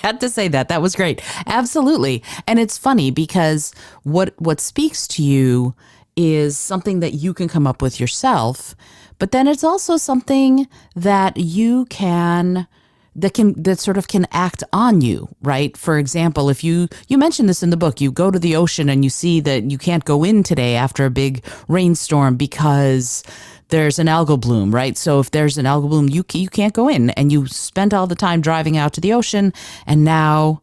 [0.02, 0.70] had to say that.
[0.70, 1.22] That was great.
[1.46, 2.24] Absolutely.
[2.48, 5.76] And it's funny because what what speaks to you
[6.16, 8.76] is something that you can come up with yourself,
[9.20, 12.68] but then it's also something that you can
[13.16, 15.76] that can that sort of can act on you right?
[15.78, 18.90] For example if you you mentioned this in the book you go to the ocean
[18.90, 23.24] and you see that you can't go in today after a big rainstorm because
[23.70, 24.98] there's an algal bloom right?
[24.98, 28.08] So if there's an algal bloom you you can't go in and you spent all
[28.08, 29.54] the time driving out to the ocean
[29.86, 30.62] and now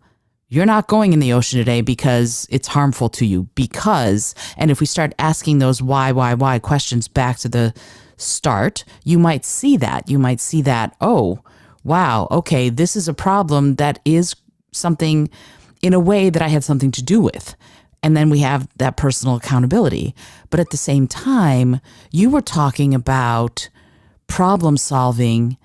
[0.49, 4.78] you're not going in the ocean today because it's harmful to you because and if
[4.80, 7.74] we start asking those why why why questions back to the
[8.16, 10.09] start you might see that.
[10.09, 11.40] You might see that oh
[11.87, 14.34] wow, okay, this is a problem that is
[14.72, 15.30] something
[15.82, 17.55] in a way that I had something to do with.
[18.03, 20.14] And then we have that personal accountability.
[20.51, 21.80] But at the same time,
[22.11, 23.68] you were talking about
[24.26, 25.57] problem solving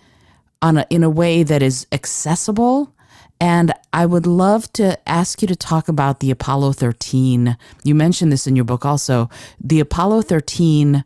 [0.62, 2.96] on a, in a way that is accessible.
[3.40, 7.58] And I would love to ask you to talk about the Apollo 13.
[7.84, 9.28] You mentioned this in your book also.
[9.60, 11.04] The Apollo 13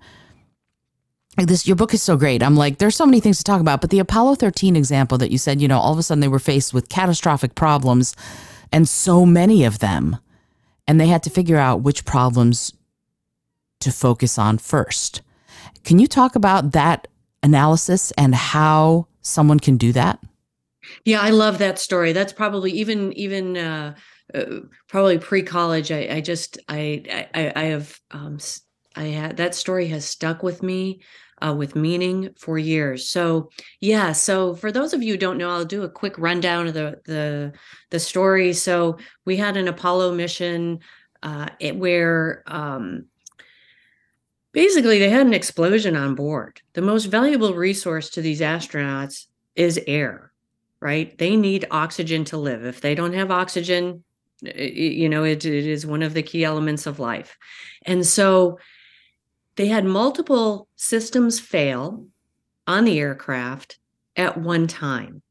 [1.37, 2.41] this your book is so great.
[2.41, 5.31] I'm like, there's so many things to talk about, but the Apollo 13 example that
[5.31, 8.15] you said, you know, all of a sudden they were faced with catastrophic problems
[8.71, 10.17] and so many of them,
[10.87, 12.73] and they had to figure out which problems
[13.79, 15.21] to focus on first.
[15.83, 17.07] Can you talk about that
[17.43, 20.19] analysis and how someone can do that?
[21.03, 22.13] Yeah, I love that story.
[22.13, 23.95] That's probably even even uh,
[24.33, 24.45] uh,
[24.87, 25.91] probably pre college.
[25.91, 28.37] I, I just I I, I have um,
[28.95, 31.01] I had that story has stuck with me
[31.41, 33.09] uh, with meaning for years.
[33.09, 36.67] So yeah, so for those of you who don't know, I'll do a quick rundown
[36.67, 37.53] of the the
[37.89, 38.53] the story.
[38.53, 40.79] So we had an Apollo mission
[41.23, 43.05] uh, it, where um,
[44.51, 46.61] basically they had an explosion on board.
[46.73, 49.25] The most valuable resource to these astronauts
[49.55, 50.31] is air,
[50.79, 51.17] right?
[51.17, 52.65] They need oxygen to live.
[52.65, 54.03] If they don't have oxygen,
[54.43, 57.37] it, you know, it, it is one of the key elements of life.
[57.85, 58.59] And so
[59.57, 62.05] they had multiple systems fail
[62.67, 63.79] on the aircraft
[64.15, 65.21] at one time.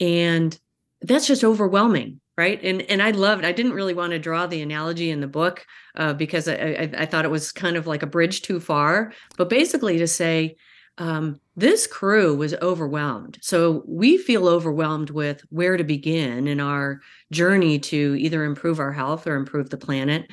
[0.00, 0.58] And
[1.02, 2.62] that's just overwhelming right?
[2.62, 5.64] And and i loved i didn't really want to draw the analogy in the book
[5.96, 9.12] uh, because I, I, I thought it was kind of like a bridge too far.
[9.36, 10.56] But basically to say
[10.98, 13.38] um, this crew was overwhelmed.
[13.42, 17.00] So we feel overwhelmed with where to begin in our
[17.30, 20.30] journey to either improve our health or improve the planet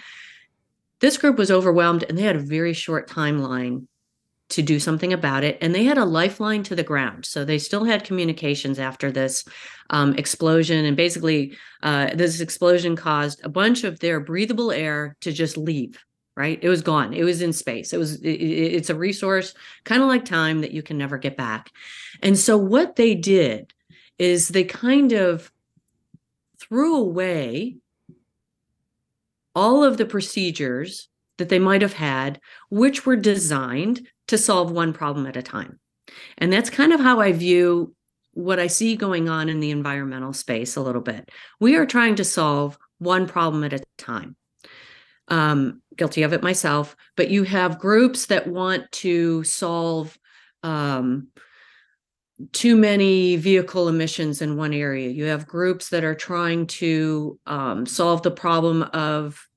[1.04, 3.88] this group was overwhelmed and they had a very short timeline
[4.47, 5.58] to do something about it.
[5.60, 7.26] And they had a lifeline to the ground.
[7.26, 9.43] So they still had communications after this
[9.89, 10.86] um, explosion.
[10.86, 16.01] And basically, uh, this explosion caused a bunch of their breathable air to just leave.
[16.38, 17.14] Right, it was gone.
[17.14, 17.93] It was in space.
[17.93, 18.20] It was.
[18.24, 21.70] It, it's a resource, kind of like time, that you can never get back.
[22.24, 23.72] And so, what they did
[24.18, 25.51] is they kind of
[26.60, 27.78] threw away
[29.56, 32.39] all of the procedures that they might have had,
[32.70, 35.80] which were designed to solve one problem at a time.
[36.38, 37.95] And that's kind of how I view
[38.34, 41.30] what I see going on in the environmental space a little bit.
[41.60, 44.36] We are trying to solve one problem at a time.
[45.28, 50.18] Um, guilty of it myself, but you have groups that want to solve
[50.64, 51.28] um,
[52.52, 55.10] too many vehicle emissions in one area.
[55.10, 59.48] You have groups that are trying to um, solve the problem of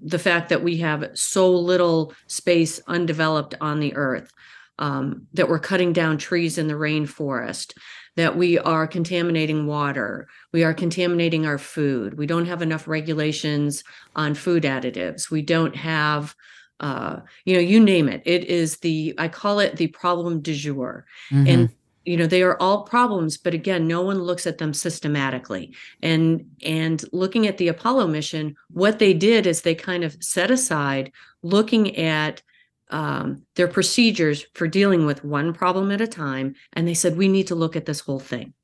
[0.00, 4.32] the fact that we have so little space undeveloped on the earth,
[4.78, 7.74] um, that we're cutting down trees in the rainforest,
[8.16, 13.84] that we are contaminating water, we are contaminating our food, we don't have enough regulations
[14.14, 16.34] on food additives, we don't have
[16.80, 18.22] uh, you know, you name it.
[18.26, 21.06] It is the I call it the problem du jour.
[21.30, 21.46] Mm-hmm.
[21.46, 21.70] And
[22.06, 25.74] you know they are all problems but again no one looks at them systematically.
[26.02, 30.50] And and looking at the apollo mission what they did is they kind of set
[30.50, 32.42] aside looking at
[32.90, 37.28] um, their procedures for dealing with one problem at a time and they said we
[37.28, 38.54] need to look at this whole thing.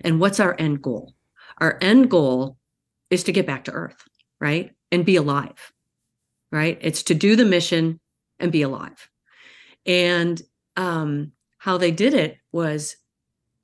[0.00, 1.14] And what's our end goal?
[1.58, 2.56] Our end goal
[3.10, 4.02] is to get back to earth
[4.40, 5.72] right and be alive
[6.54, 6.78] right?
[6.80, 7.98] It's to do the mission
[8.38, 9.10] and be alive.
[9.84, 10.40] And
[10.76, 11.32] um,
[11.64, 12.94] how they did it was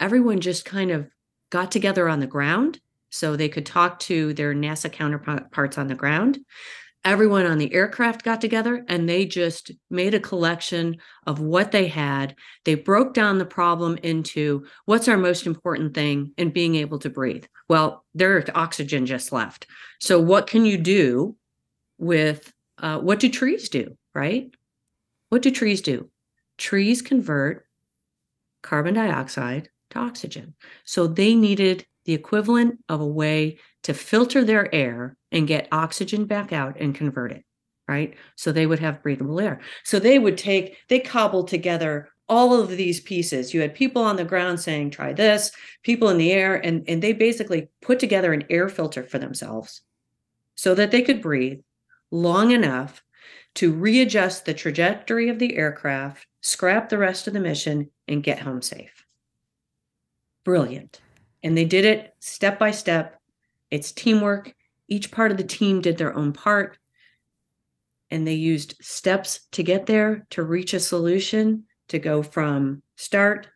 [0.01, 1.07] everyone just kind of
[1.51, 2.81] got together on the ground
[3.11, 6.39] so they could talk to their NASA counterparts on the ground.
[7.05, 10.97] Everyone on the aircraft got together and they just made a collection
[11.27, 12.35] of what they had.
[12.65, 17.11] They broke down the problem into what's our most important thing in being able to
[17.11, 17.45] breathe.
[17.69, 19.67] Well, there's oxygen just left.
[20.01, 21.37] So, what can you do
[21.99, 24.51] with uh, what do trees do, right?
[25.29, 26.09] What do trees do?
[26.57, 27.67] Trees convert
[28.63, 30.55] carbon dioxide to oxygen.
[30.85, 36.25] So they needed the equivalent of a way to filter their air and get oxygen
[36.25, 37.45] back out and convert it,
[37.89, 38.15] right?
[38.37, 39.61] So they would have breathable air.
[39.85, 43.53] So they would take, they cobbled together all of these pieces.
[43.53, 45.51] You had people on the ground saying, try this,
[45.83, 49.83] people in the air, and, and they basically put together an air filter for themselves
[50.55, 51.61] so that they could breathe
[52.11, 53.03] long enough
[53.57, 58.41] to readjust the trajectory of the aircraft, scrap the rest of the mission, and get
[58.41, 59.05] home safe.
[60.45, 61.01] Brilliant.
[61.43, 63.21] And they did it step by step.
[63.71, 64.55] It's teamwork.
[64.89, 66.79] Each part of the team did their own part.
[68.11, 73.49] And they used steps to get there to reach a solution to go from start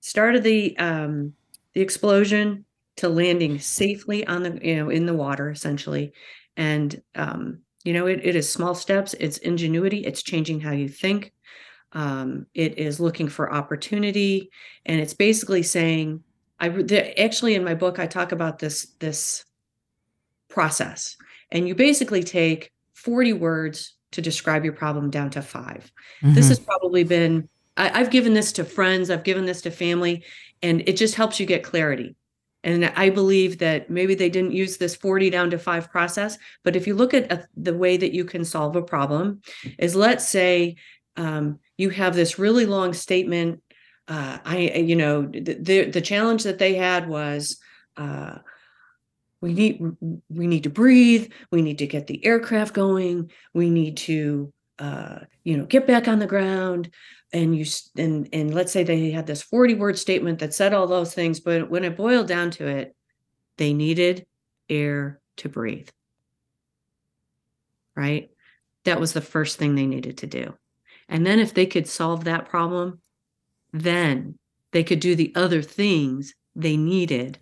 [0.00, 1.32] start of the um,
[1.74, 2.64] the explosion
[2.96, 6.12] to landing safely on the you know in the water essentially
[6.56, 10.88] and um, you know it, it is small steps it's ingenuity it's changing how you
[10.88, 11.32] think
[11.92, 14.50] um, it is looking for opportunity,
[14.86, 16.22] and it's basically saying,
[16.58, 19.44] I the, actually in my book I talk about this this
[20.48, 21.16] process,
[21.50, 26.34] and you basically take 40 words to describe your problem down to 5 mm-hmm.
[26.34, 30.24] This has probably been I, I've given this to friends, I've given this to family,
[30.62, 32.14] and it just helps you get clarity.
[32.64, 36.76] And I believe that maybe they didn't use this 40 down to five process, but
[36.76, 39.40] if you look at a, the way that you can solve a problem,
[39.78, 40.76] is let's say
[41.16, 43.62] um, you have this really long statement.
[44.08, 47.58] Uh, I, you know, the, the, the challenge that they had was
[47.96, 48.38] uh,
[49.40, 49.80] we need
[50.28, 51.32] we need to breathe.
[51.50, 53.30] We need to get the aircraft going.
[53.54, 56.90] We need to, uh, you know, get back on the ground.
[57.32, 57.64] And you
[57.96, 61.40] and and let's say they had this forty word statement that said all those things,
[61.40, 62.94] but when it boiled down to it,
[63.56, 64.26] they needed
[64.68, 65.88] air to breathe.
[67.96, 68.30] Right.
[68.84, 70.54] That was the first thing they needed to do.
[71.08, 73.00] And then if they could solve that problem,
[73.72, 74.38] then
[74.72, 77.38] they could do the other things they needed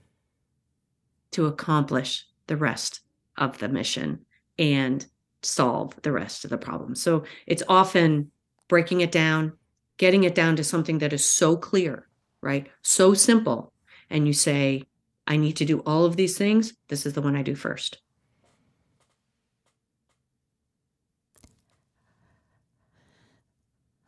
[1.32, 3.00] to accomplish the rest
[3.36, 4.24] of the mission
[4.58, 5.06] and
[5.42, 6.94] solve the rest of the problem.
[6.94, 8.30] So it's often
[8.68, 9.52] breaking it down,
[9.96, 12.08] getting it down to something that is so clear,
[12.42, 12.68] right?
[12.82, 13.72] So simple.
[14.10, 14.84] And you say,
[15.26, 16.74] I need to do all of these things.
[16.88, 18.00] This is the one I do first.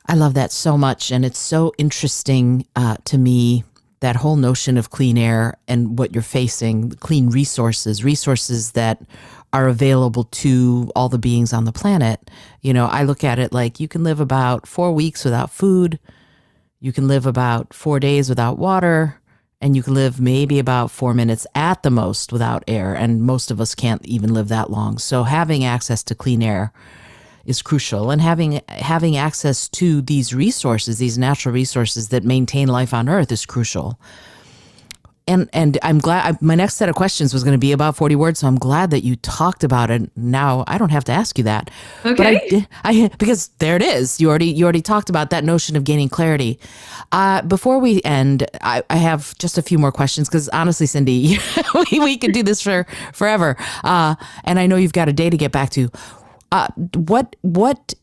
[0.06, 1.10] I love that so much.
[1.10, 3.64] And it's so interesting uh, to me
[4.00, 9.00] that whole notion of clean air and what you're facing, clean resources, resources that
[9.52, 12.30] are available to all the beings on the planet.
[12.62, 16.00] You know, I look at it like you can live about four weeks without food,
[16.80, 19.20] you can live about four days without water,
[19.60, 22.94] and you can live maybe about four minutes at the most without air.
[22.94, 24.98] And most of us can't even live that long.
[24.98, 26.72] So having access to clean air
[27.44, 28.10] is crucial.
[28.10, 33.32] And having having access to these resources these natural resources that maintain life on earth
[33.32, 33.98] is crucial.
[35.28, 37.96] And and I'm glad I, my next set of questions was going to be about
[37.96, 40.10] 40 words so I'm glad that you talked about it.
[40.16, 41.70] Now I don't have to ask you that.
[42.04, 42.14] Okay.
[42.14, 44.20] but I, I because there it is.
[44.20, 46.58] You already you already talked about that notion of gaining clarity.
[47.12, 51.38] Uh, before we end I, I have just a few more questions because honestly Cyndi
[51.90, 53.56] we, we could do this for forever.
[53.84, 55.88] Uh, and I know you've got a day to get back to
[56.52, 57.94] uh, what what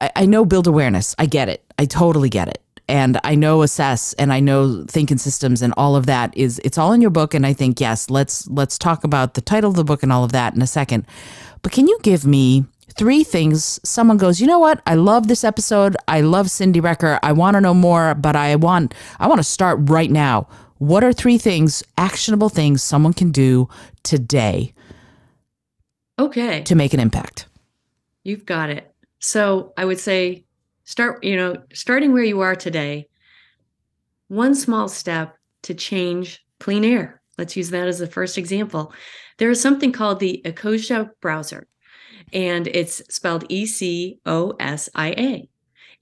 [0.00, 1.14] I, I know build awareness.
[1.18, 1.64] I get it.
[1.78, 2.62] I totally get it.
[2.88, 6.78] And I know assess and I know thinking systems and all of that is it's
[6.78, 7.34] all in your book.
[7.34, 10.24] And I think yes, let's let's talk about the title of the book and all
[10.24, 11.06] of that in a second.
[11.62, 12.64] But can you give me
[12.96, 17.20] three things someone goes you know what i love this episode i love cyndi recker
[17.22, 20.46] i want to know more but i want i want to start right now
[20.78, 23.68] what are three things actionable things someone can do
[24.02, 24.74] today
[26.20, 26.62] Okay.
[26.64, 27.46] To make an impact.
[28.24, 28.94] You've got it.
[29.20, 30.44] So I would say
[30.84, 33.08] start, you know, starting where you are today,
[34.28, 37.22] one small step to change clean air.
[37.38, 38.92] Let's use that as the first example.
[39.38, 41.66] There is something called the Ecosia browser,
[42.34, 45.48] and it's spelled E C O S I A.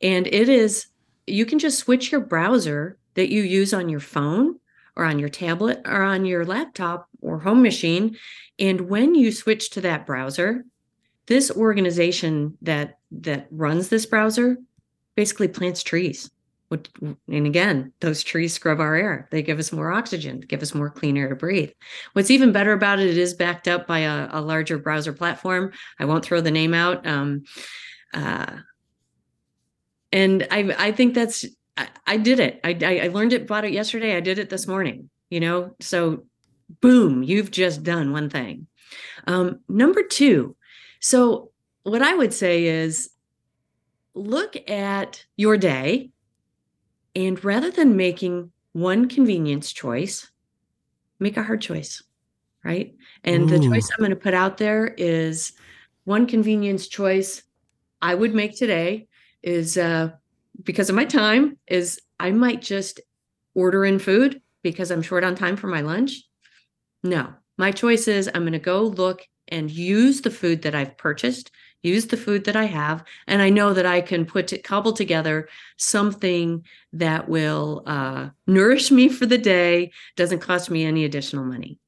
[0.02, 0.88] And it is,
[1.28, 4.58] you can just switch your browser that you use on your phone
[4.96, 8.16] or on your tablet or on your laptop or home machine.
[8.58, 10.64] And when you switch to that browser,
[11.26, 14.56] this organization that that runs this browser
[15.14, 16.30] basically plants trees.
[16.70, 19.26] And again, those trees scrub our air.
[19.30, 21.70] They give us more oxygen, give us more clean air to breathe.
[22.12, 25.72] What's even better about it, it is backed up by a, a larger browser platform.
[25.98, 27.06] I won't throw the name out.
[27.06, 27.44] Um,
[28.12, 28.58] uh,
[30.12, 31.46] and I, I think that's
[31.76, 32.60] I, I did it.
[32.62, 34.14] I, I learned it about it yesterday.
[34.16, 35.08] I did it this morning.
[35.30, 36.24] You know, so
[36.80, 38.66] boom, you've just done one thing.
[39.26, 40.56] Um, number two,
[41.00, 41.50] so
[41.82, 43.10] what I would say is
[44.14, 46.10] look at your day
[47.14, 50.30] and rather than making one convenience choice,
[51.18, 52.02] make a hard choice,
[52.64, 52.94] right?
[53.24, 53.58] And Ooh.
[53.58, 55.52] the choice I'm going to put out there is
[56.04, 57.42] one convenience choice
[58.00, 59.08] I would make today
[59.42, 60.10] is uh,
[60.62, 63.00] because of my time is I might just
[63.54, 66.22] order in food because I'm short on time for my lunch.
[67.03, 70.96] No, my choice is I'm going to go look and use the food that I've
[70.96, 71.51] purchased,
[71.82, 74.92] use the food that I have, and I know that I can put to, cobble
[74.92, 81.44] together something that will uh, nourish me for the day, doesn't cost me any additional
[81.44, 81.78] money.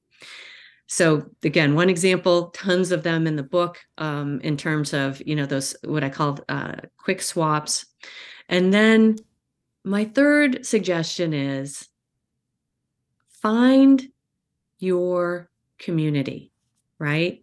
[0.87, 5.37] So again, one example, tons of them in the book um, in terms of you
[5.37, 7.87] know those what I call uh, quick swaps.
[8.49, 9.17] And then
[9.85, 11.89] my third suggestion is
[13.41, 14.05] find
[14.81, 16.53] your community,
[16.99, 17.43] right?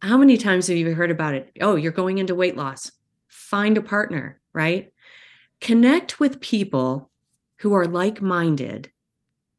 [0.00, 1.50] How many times have you heard about it?
[1.60, 2.90] Oh, you're going into weight loss.
[3.28, 4.92] Find a partner, right?
[5.60, 7.10] Connect with people
[7.58, 8.90] who are like minded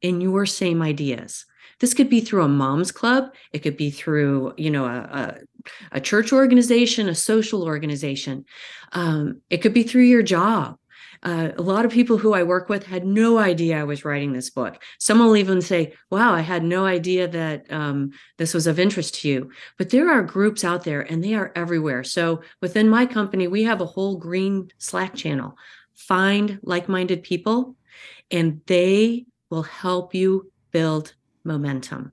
[0.02, 1.46] in your same ideas.
[1.80, 3.34] This could be through a mom's club.
[3.52, 5.38] It could be through, you know, a, a,
[5.94, 8.46] a church organization, a social organization.
[8.92, 10.78] Um, it could be through your job.
[11.26, 14.32] Uh, a lot of people who I work with had no idea I was writing
[14.32, 14.82] this book.
[15.00, 19.16] Some will even say, Wow, I had no idea that um, this was of interest
[19.22, 19.50] to you.
[19.80, 22.04] But there are groups out there and they are everywhere.
[22.04, 25.58] So within my company, we have a whole green Slack channel.
[25.96, 27.76] Find like minded people,
[28.30, 32.12] and they will help you build momentum.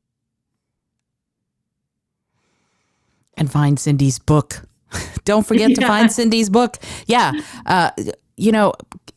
[3.36, 4.62] And find Cyndi's book.
[5.24, 5.76] Don't forget yeah.
[5.76, 6.78] to find Cyndi's book.
[7.06, 7.32] Yeah.
[7.66, 7.90] Uh,
[8.36, 8.72] you know,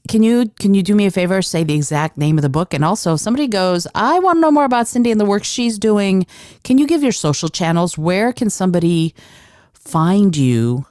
[0.08, 1.42] can you can you do me a favor?
[1.42, 2.74] Say the exact name of the book.
[2.74, 5.44] And also if somebody goes i want to know more about cyndi and the work
[5.44, 6.26] she's doing
[6.64, 7.98] can you give your social channels?
[7.98, 9.16] Where can somebody
[9.74, 10.86] find you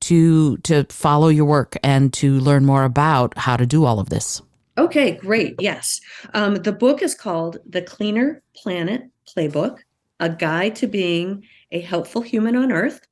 [0.00, 4.08] to to follow your work and to learn more about how to do all of
[4.08, 4.40] this?
[4.76, 6.00] Okay great yes.
[6.34, 9.80] Um, the book is called the cleaner planet playbook
[10.20, 13.07] a guide to being a helpful human on earth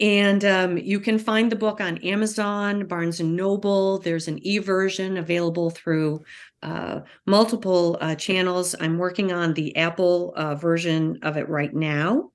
[0.00, 3.98] and um, you can find the book on Amazon, Barnes and Noble.
[3.98, 6.22] There's an e version available through
[6.62, 8.76] uh, multiple uh, channels.
[8.80, 12.30] I'm working on the Apple uh, version of it right now.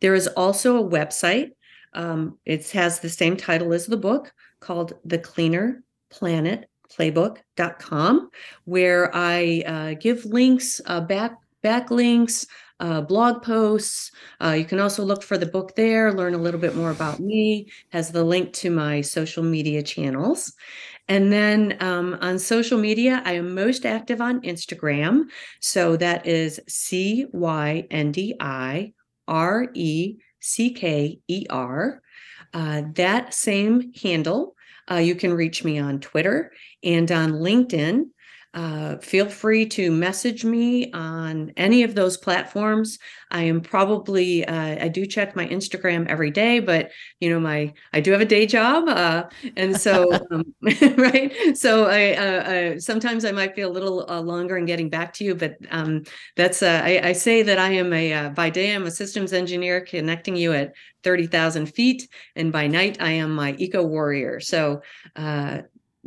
[0.00, 1.50] There is also a website.
[1.92, 8.30] Um, it has the same title as the book called The Cleaner Planet Playbook.com,
[8.64, 12.46] where I uh, give links, uh, back backlinks,
[12.80, 14.12] uh, blog posts.
[14.42, 17.20] Uh, you can also look for the book there, learn a little bit more about
[17.20, 20.52] me, has the link to my social media channels.
[21.08, 25.24] And then um, on social media, I am most active on Instagram.
[25.60, 28.92] So that is C Y N D I
[29.26, 32.02] R E C K E R.
[32.54, 34.54] Uh, that same handle,
[34.90, 36.52] uh, you can reach me on Twitter
[36.82, 38.04] and on LinkedIn
[38.58, 42.98] uh, feel free to message me on any of those platforms.
[43.30, 46.90] I am probably uh, I do check my Instagram every day, but
[47.20, 50.44] you know my I do have a day job, uh, and so um,
[50.96, 51.56] right.
[51.56, 55.24] So I uh, sometimes I might be a little uh, longer in getting back to
[55.24, 56.02] you, but um,
[56.34, 59.82] that's uh, I, I, say that I am a by day I'm a systems engineer
[59.82, 60.72] connecting you at
[61.04, 64.40] thirty thousand feet, and by night I am my eco warrior.
[64.40, 64.82] So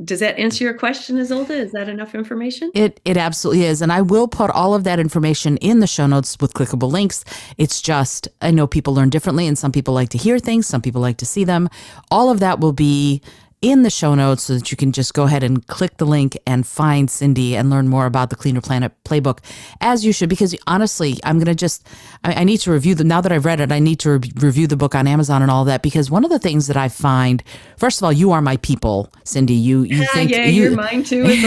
[0.03, 1.51] does that answer your question, Izolda?
[1.51, 2.71] Is that enough information?
[2.73, 6.07] It it absolutely is, and I will put all of that information in the show
[6.07, 7.25] notes with clickable links.
[7.57, 10.81] It's just I know people learn differently, and some people like to hear things, some
[10.81, 11.69] people like to see them.
[12.09, 13.21] All of that will be
[13.61, 16.37] in the show notes so that you can just go ahead and click the link
[16.47, 19.39] and find Cyndi and learn more about the Cleaner Planet playbook
[19.79, 20.29] as you should.
[20.29, 21.87] Because honestly, I'm going to just,
[22.23, 24.31] I, I, need to review the, now that I've read it, I need to re-
[24.37, 25.83] review the book on Amazon and all that.
[25.83, 27.43] Because one of the things that I find,
[27.77, 29.61] first of all, you are my people, Cyndi.
[29.61, 31.23] You, you yeah, think yeah, you, are mine too.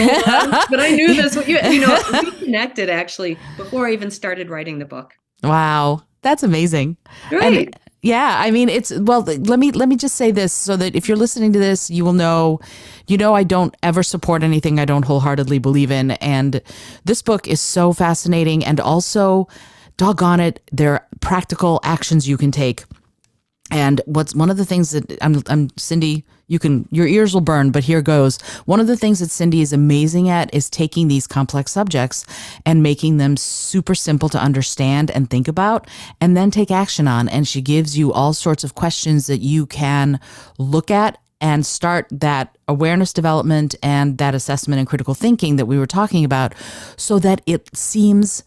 [0.69, 4.79] but I knew this, you, you know, we connected actually before I even started writing
[4.79, 5.13] the book.
[5.43, 6.03] Wow.
[6.21, 6.97] That's amazing.
[7.31, 7.67] Right.
[7.67, 10.95] And, yeah, I mean it's well let me let me just say this so that
[10.95, 12.59] if you're listening to this you will know
[13.07, 16.61] you know I don't ever support anything I don't wholeheartedly believe in and
[17.03, 19.47] this book is so fascinating and also
[19.97, 22.83] doggone it there are practical actions you can take.
[23.71, 27.41] And what's one of the things that I'm I'm Cyndi you can your ears will
[27.41, 28.41] burn but here goes.
[28.65, 32.25] One of the things that cyndi is amazing at is taking these complex subjects
[32.65, 35.87] and making them super simple to understand and think about
[36.21, 37.27] and then take action on.
[37.29, 40.19] And she gives you all sorts of questions that you can
[40.57, 45.77] look at and start that awareness development and that assessment and critical thinking that we
[45.77, 46.53] were talking about
[46.97, 48.43] so that it seems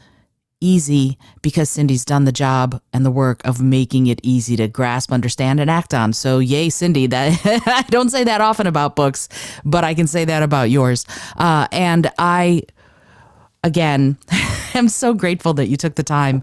[0.61, 5.12] easy because Cyndi's done the job and the work of making it easy to grasp,
[5.12, 6.12] understand, and act on.
[6.12, 7.09] So, yay, Cyndi!
[7.09, 9.28] That I don't say that often about books,
[9.64, 11.06] but I can say that about yours.
[11.36, 12.62] Uh, and I,
[13.62, 14.18] again,
[14.74, 16.42] am so grateful that you took the time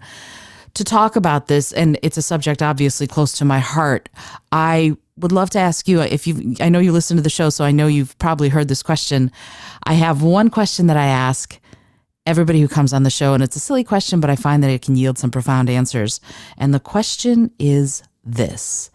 [0.76, 4.10] to talk about this, and it's a subject obviously close to my heart.
[4.52, 7.50] I would love to ask you if you I know you listen to the show
[7.50, 9.32] so I know you've probably heard this question.
[9.84, 11.60] I have one question that I ask
[12.26, 13.34] everybody who comes on the show.
[13.34, 16.20] And it's a silly question, but I find that it can yield some profound answers.
[16.58, 18.90] And the question is this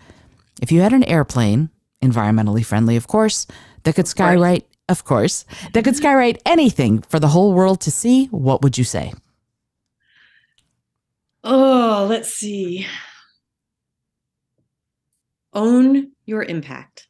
[0.61, 1.71] If you had an airplane,
[2.03, 3.47] environmentally friendly, of course,
[3.85, 8.27] that could skywrite, of course, that could skywrite anything for the whole world to see,
[8.27, 9.13] what would you say?
[11.43, 12.87] Oh, let's see.
[15.53, 17.09] Own your impact.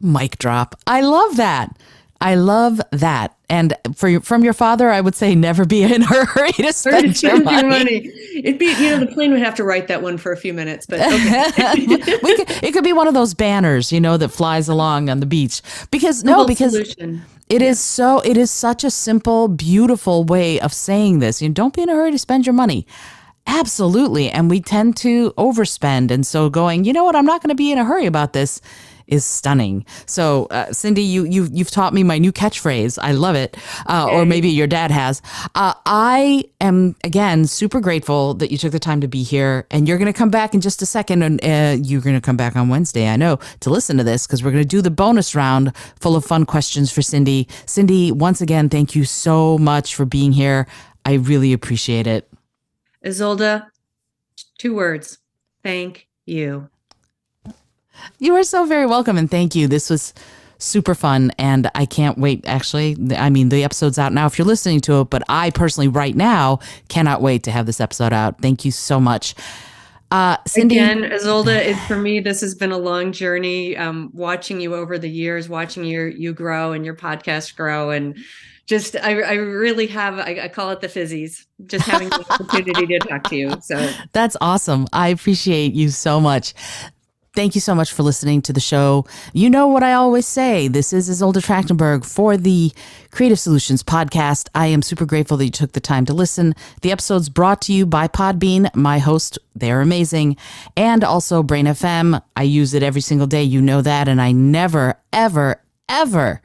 [0.00, 0.76] Mic drop.
[0.86, 1.76] I love that.
[2.20, 3.36] I love that.
[3.48, 7.16] And for from your father, I would say never be in a hurry to spend,
[7.16, 7.68] spend your, money.
[7.68, 8.12] money.
[8.34, 10.52] It'd be, you know, the plane would have to write that one for a few
[10.52, 11.86] minutes, but okay.
[11.86, 15.26] could, it could be one of those banners, you know, that flies along on the
[15.26, 15.62] beach.
[15.90, 17.22] Because no, because solution.
[17.48, 17.68] it yeah.
[17.68, 21.40] is so, it is such a simple, beautiful way of saying this.
[21.40, 22.86] You know, don't be in a hurry to spend your money.
[23.46, 24.28] Absolutely.
[24.28, 26.10] And we tend to overspend.
[26.10, 28.34] And so going, you know what, I'm not going to be in a hurry about
[28.34, 28.60] this
[29.08, 29.84] is stunning.
[30.06, 32.98] So, uh, Cyndi, you you you've taught me my new catchphrase.
[33.02, 33.56] I love it.
[33.86, 35.20] Uh, or maybe your dad has.
[35.54, 39.88] Uh, I am again super grateful that you took the time to be here, and
[39.88, 42.36] you're going to come back in just a second, and uh, you're going to come
[42.36, 43.08] back on Wednesday.
[43.08, 46.14] I know to listen to this because we're going to do the bonus round full
[46.14, 47.46] of fun questions for Cyndi.
[47.66, 50.66] Cyndi, once again, thank you so much for being here.
[51.04, 52.30] I really appreciate it.
[53.04, 53.66] Izolda,
[54.58, 55.18] two words.
[55.62, 56.68] Thank you.
[58.18, 59.68] You are so very welcome and thank you.
[59.68, 60.14] This was
[60.58, 62.44] super fun and I can't wait.
[62.46, 65.88] Actually, I mean, the episode's out now if you're listening to it, but I personally,
[65.88, 68.40] right now, cannot wait to have this episode out.
[68.42, 69.34] Thank you so much.
[70.10, 70.64] Uh, Cyndi.
[70.64, 73.76] Again, Izolda, it, for me, this has been a long journey.
[73.76, 78.16] Um, watching you over the years, watching your you grow and your podcast grow, and
[78.66, 81.44] just I, I really have I, I, call it the fizzies.
[81.66, 83.54] Just having the opportunity to talk to you.
[83.60, 84.86] So that's awesome.
[84.94, 86.54] I appreciate you so much.
[87.38, 89.06] Thank you so much for listening to the show.
[89.32, 90.66] You know what I always say.
[90.66, 92.72] This is Izolda Trachtenberg for the
[93.12, 94.48] Creative Solutions podcast.
[94.56, 96.56] I am super grateful that you took the time to listen.
[96.82, 99.38] The episode's brought to you by Podbean, my host.
[99.54, 100.36] They're amazing.
[100.76, 102.20] And also Brain FM.
[102.34, 103.44] I use it every single day.
[103.44, 104.08] You know that.
[104.08, 106.42] And I never, ever, ever,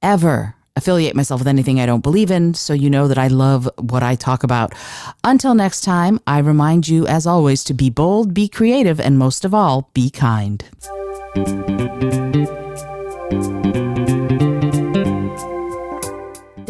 [0.00, 3.68] ever affiliate myself with anything I don't believe in, so you know that I love
[3.78, 4.74] what I talk about.
[5.24, 9.44] Until next time, I remind you, as always, to be bold, be creative, and most
[9.44, 10.64] of all, be kind.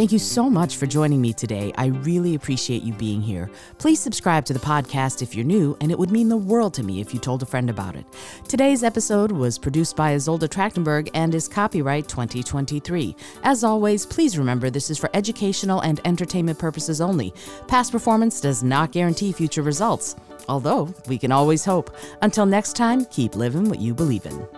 [0.00, 1.74] Thank you so much for joining me today.
[1.76, 3.50] I really appreciate you being here.
[3.76, 6.82] Please subscribe to the podcast if you're new, and it would mean the world to
[6.82, 8.06] me if you told a friend about it.
[8.48, 13.14] Today's episode was produced by Izolda Trachtenberg and is copyright 2023.
[13.42, 17.34] As always, please remember this is for educational and entertainment purposes only.
[17.68, 20.16] Past performance does not guarantee future results,
[20.48, 21.94] although we can always hope.
[22.22, 24.48] Until next time, keep living what you believe in.